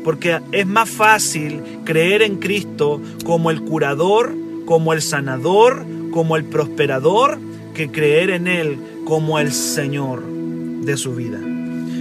Porque 0.04 0.40
es 0.52 0.66
más 0.66 0.88
fácil 0.88 1.60
creer 1.84 2.22
en 2.22 2.36
Cristo 2.36 3.00
como 3.24 3.50
el 3.50 3.60
curador, 3.62 4.34
como 4.64 4.92
el 4.92 5.02
sanador, 5.02 5.84
como 6.10 6.36
el 6.36 6.44
prosperador, 6.44 7.38
que 7.74 7.90
creer 7.90 8.30
en 8.30 8.46
Él 8.46 8.78
como 9.04 9.38
el 9.38 9.52
Señor 9.52 10.22
de 10.22 10.96
su 10.96 11.14
vida. 11.14 11.38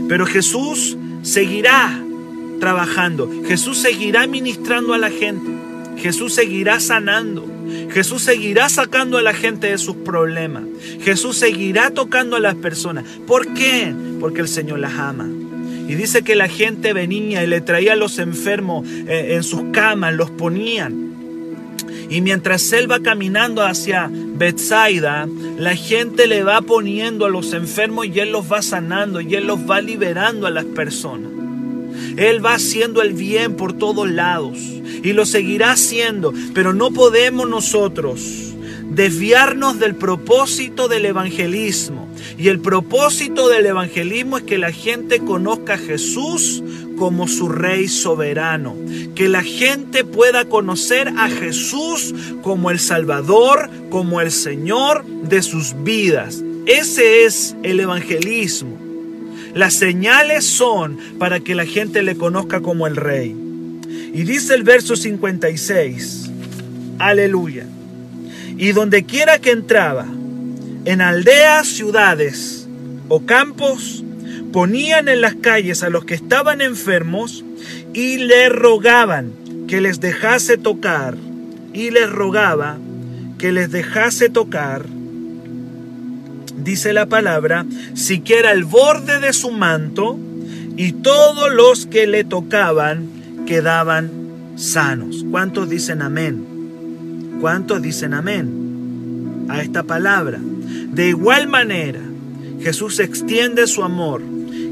Pero 0.08 0.26
Jesús 0.26 0.98
seguirá 1.22 2.00
trabajando, 2.60 3.30
Jesús 3.48 3.78
seguirá 3.78 4.28
ministrando 4.28 4.93
a 4.93 4.98
la 4.98 5.10
gente, 5.10 5.50
Jesús 6.00 6.34
seguirá 6.34 6.80
sanando, 6.80 7.46
Jesús 7.92 8.22
seguirá 8.22 8.70
sacando 8.70 9.18
a 9.18 9.22
la 9.22 9.34
gente 9.34 9.68
de 9.68 9.78
sus 9.78 9.96
problemas, 9.98 10.64
Jesús 11.02 11.38
seguirá 11.38 11.92
tocando 11.92 12.36
a 12.36 12.40
las 12.40 12.56
personas. 12.56 13.06
¿Por 13.28 13.54
qué? 13.54 13.94
Porque 14.20 14.42
el 14.42 14.48
Señor 14.48 14.80
las 14.80 14.94
ama. 14.94 15.28
Y 15.88 15.96
dice 15.96 16.22
que 16.22 16.36
la 16.36 16.48
gente 16.48 16.94
venía 16.94 17.44
y 17.44 17.48
le 17.48 17.62
traía 17.62 17.94
a 17.94 17.96
los 17.96 18.20
enfermos 18.20 18.88
eh, 18.88 19.34
en 19.34 19.44
sus 19.44 19.64
camas, 19.72 20.14
los 20.14 20.30
ponían. 20.30 21.10
Y 22.10 22.22
mientras 22.22 22.72
él 22.74 22.90
va 22.90 23.00
caminando 23.00 23.64
hacia 23.64 24.10
Bethsaida, 24.12 25.28
la 25.58 25.76
gente 25.76 26.28
le 26.28 26.44
va 26.44 26.62
poniendo 26.62 27.26
a 27.26 27.30
los 27.30 27.54
enfermos 27.54 28.08
y 28.08 28.20
él 28.20 28.32
los 28.32 28.52
va 28.52 28.62
sanando 28.62 29.20
y 29.22 29.36
él 29.36 29.48
los 29.48 29.70
va 29.70 29.82
liberando 29.82 30.48
a 30.48 30.52
las 30.52 30.66
personas. 30.66 31.32
Él 32.18 32.44
va 32.44 32.54
haciendo 32.54 33.02
el 33.02 33.14
bien 33.14 33.56
por 33.56 33.74
todos 33.74 34.10
lados 34.10 34.79
y 35.04 35.14
lo 35.14 35.26
seguirá 35.26 35.72
haciendo, 35.72 36.34
pero 36.54 36.74
no 36.74 36.92
podemos 36.92 37.50
nosotros 37.50 38.50
desviarnos 38.90 39.80
del 39.80 39.96
propósito 39.96 40.88
del 40.88 41.06
evangelismo. 41.06 42.08
Y 42.38 42.48
el 42.48 42.60
propósito 42.60 43.48
del 43.50 43.66
evangelismo 43.66 44.38
es 44.38 44.44
que 44.44 44.58
la 44.58 44.72
gente 44.72 45.20
conozca 45.20 45.76
a 45.76 45.78
Jesús 45.78 46.64
como 46.98 47.28
su 47.28 47.50
Rey 47.50 47.88
soberano. 47.88 48.76
Que 49.16 49.30
la 49.30 49.44
gente 49.44 50.04
pueda 50.04 50.46
conocer 50.46 51.10
a 51.18 51.30
Jesús 51.30 52.14
como 52.42 52.72
el 52.72 52.80
Salvador, 52.80 53.70
como 53.90 54.22
el 54.22 54.32
Señor 54.32 55.06
de 55.06 55.42
sus 55.42 55.76
vidas. 55.84 56.44
Ese 56.66 57.24
es 57.26 57.56
el 57.64 57.80
evangelismo. 57.80 58.78
Las 59.54 59.74
señales 59.74 60.46
son 60.46 60.98
para 61.18 61.40
que 61.40 61.56
la 61.56 61.66
gente 61.66 62.04
le 62.04 62.16
conozca 62.16 62.62
como 62.62 62.86
el 62.86 62.96
Rey. 62.96 63.49
Y 64.13 64.24
dice 64.24 64.56
el 64.56 64.63
verso 64.63 64.95
56, 64.95 66.32
aleluya. 66.98 67.65
Y 68.58 68.72
donde 68.72 69.06
quiera 69.06 69.39
que 69.39 69.52
entraba, 69.52 70.06
en 70.86 71.02
aldeas, 71.02 71.67
ciudades 71.67 72.67
o 73.08 73.26
campos, 73.26 74.04
ponían 74.52 75.08
en 75.08 75.22
las 75.22 75.36
calles 75.36 75.84
a 75.84 75.89
los 75.89 76.06
que 76.06 76.15
estaban 76.15 76.62
enfermos 76.62 77.45
y 77.93 78.17
le 78.17 78.50
rogaban 78.50 79.34
que 79.67 79.82
les 79.82 80.00
dejase 80.00 80.58
tocar, 80.58 81.15
y 81.74 81.91
les 81.91 82.10
rogaba 82.10 82.78
que 83.38 83.52
les 83.52 83.72
dejase 83.72 84.30
tocar, 84.30 84.86
dice 86.58 86.93
la 86.93 87.06
palabra, 87.06 87.65
siquiera 87.93 88.52
el 88.52 88.63
borde 88.63 89.19
de 89.19 89.34
su 89.34 89.52
manto, 89.52 90.17
y 90.76 90.93
todos 90.93 91.54
los 91.54 91.86
que 91.86 92.08
le 92.08 92.24
tocaban 92.24 93.19
quedaban 93.50 94.12
sanos. 94.56 95.26
¿Cuántos 95.30 95.70
dicen 95.70 96.02
amén? 96.02 97.38
¿Cuántos 97.42 97.82
dicen 97.82 98.14
amén 98.14 99.48
a 99.50 99.62
esta 99.62 99.84
palabra? 99.84 100.40
De 100.40 101.10
igual 101.10 101.50
manera, 101.50 102.00
Jesús 102.62 103.00
extiende 103.00 103.68
su 103.68 103.84
amor 103.84 104.22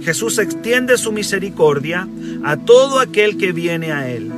Jesús 0.07 0.39
extiende 0.39 0.97
su 0.97 1.11
misericordia 1.11 2.07
a 2.45 2.55
todo 2.55 3.01
aquel 3.01 3.35
que 3.35 3.51
viene 3.51 3.91
a 3.91 4.09
Él. 4.09 4.31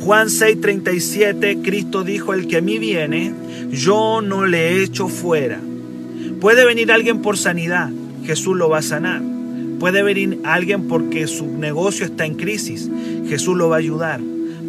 Juan 0.00 0.28
6:37, 0.28 1.60
Cristo 1.62 2.02
dijo, 2.02 2.32
el 2.32 2.46
que 2.46 2.56
a 2.56 2.60
mí 2.62 2.78
viene, 2.78 3.34
yo 3.70 4.22
no 4.22 4.46
le 4.46 4.82
echo 4.82 5.08
fuera. 5.08 5.60
Puede 6.40 6.64
venir 6.64 6.90
alguien 6.90 7.20
por 7.20 7.36
sanidad, 7.36 7.90
Jesús 8.24 8.56
lo 8.56 8.70
va 8.70 8.78
a 8.78 8.82
sanar. 8.82 9.20
Puede 9.78 10.02
venir 10.02 10.40
alguien 10.44 10.88
porque 10.88 11.26
su 11.26 11.46
negocio 11.46 12.06
está 12.06 12.24
en 12.24 12.34
crisis, 12.34 12.88
Jesús 13.28 13.56
lo 13.56 13.68
va 13.68 13.76
a 13.76 13.78
ayudar. 13.80 14.20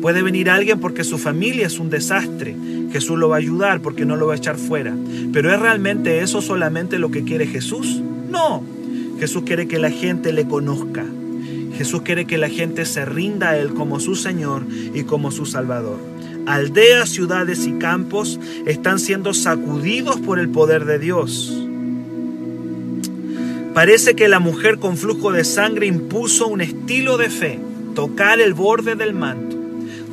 Puede 0.02 0.22
venir 0.22 0.50
alguien 0.50 0.80
porque 0.80 1.04
su 1.04 1.18
familia 1.18 1.68
es 1.68 1.80
un 1.80 1.90
desastre, 1.90 2.56
Jesús 2.92 3.18
lo 3.18 3.30
va 3.30 3.36
a 3.36 3.40
ayudar 3.40 3.82
porque 3.82 4.06
no 4.06 4.16
lo 4.16 4.28
va 4.28 4.34
a 4.34 4.38
echar 4.38 4.58
fuera. 4.58 4.96
Pero 5.34 5.54
¿es 5.54 5.60
realmente 5.60 6.22
eso 6.22 6.42
solamente 6.42 7.00
lo 7.00 7.10
que 7.10 7.24
quiere 7.24 7.48
Jesús? 7.48 8.02
No, 8.30 8.64
Jesús 9.20 9.44
quiere 9.46 9.68
que 9.68 9.80
la 9.80 9.90
gente 9.90 10.34
le 10.34 10.48
conozca. 10.48 11.06
Jesús 11.78 12.02
quiere 12.02 12.26
que 12.26 12.38
la 12.38 12.50
gente 12.50 12.86
se 12.86 13.06
rinda 13.06 13.52
a 13.52 13.58
Él 13.58 13.74
como 13.74 14.00
su 14.00 14.16
Señor 14.16 14.64
y 14.94 15.04
como 15.04 15.32
su 15.32 15.46
Salvador. 15.46 16.00
Aldeas, 16.48 17.10
ciudades 17.10 17.68
y 17.68 17.74
campos 17.74 18.40
están 18.66 19.00
siendo 19.00 19.34
sacudidos 19.34 20.20
por 20.20 20.40
el 20.40 20.50
poder 20.50 20.86
de 20.86 20.98
Dios. 20.98 21.67
Parece 23.78 24.16
que 24.16 24.28
la 24.28 24.40
mujer 24.40 24.80
con 24.80 24.98
flujo 24.98 25.32
de 25.32 25.44
sangre 25.44 25.86
impuso 25.86 26.48
un 26.48 26.62
estilo 26.62 27.16
de 27.16 27.30
fe, 27.30 27.60
tocar 27.94 28.42
el 28.42 28.56
borde 28.56 28.96
del 28.96 29.14
manto, 29.14 29.56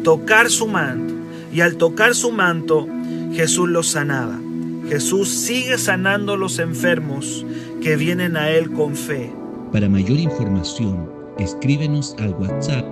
tocar 0.02 0.50
su 0.50 0.66
manto. 0.66 1.14
Y 1.50 1.62
al 1.62 1.78
tocar 1.78 2.14
su 2.14 2.30
manto, 2.30 2.86
Jesús 3.32 3.70
los 3.70 3.86
sanaba. 3.86 4.38
Jesús 4.86 5.30
sigue 5.30 5.78
sanando 5.78 6.36
los 6.36 6.58
enfermos 6.58 7.46
que 7.80 7.96
vienen 7.96 8.36
a 8.36 8.50
Él 8.50 8.70
con 8.70 8.94
fe. 8.94 9.32
Para 9.72 9.88
mayor 9.88 10.18
información, 10.18 11.10
escríbenos 11.38 12.14
al 12.18 12.34
WhatsApp 12.34 12.84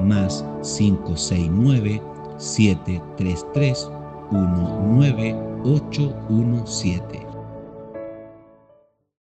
más 0.00 0.44
569 0.64 2.02
733 2.38 3.88
19817. 4.32 7.27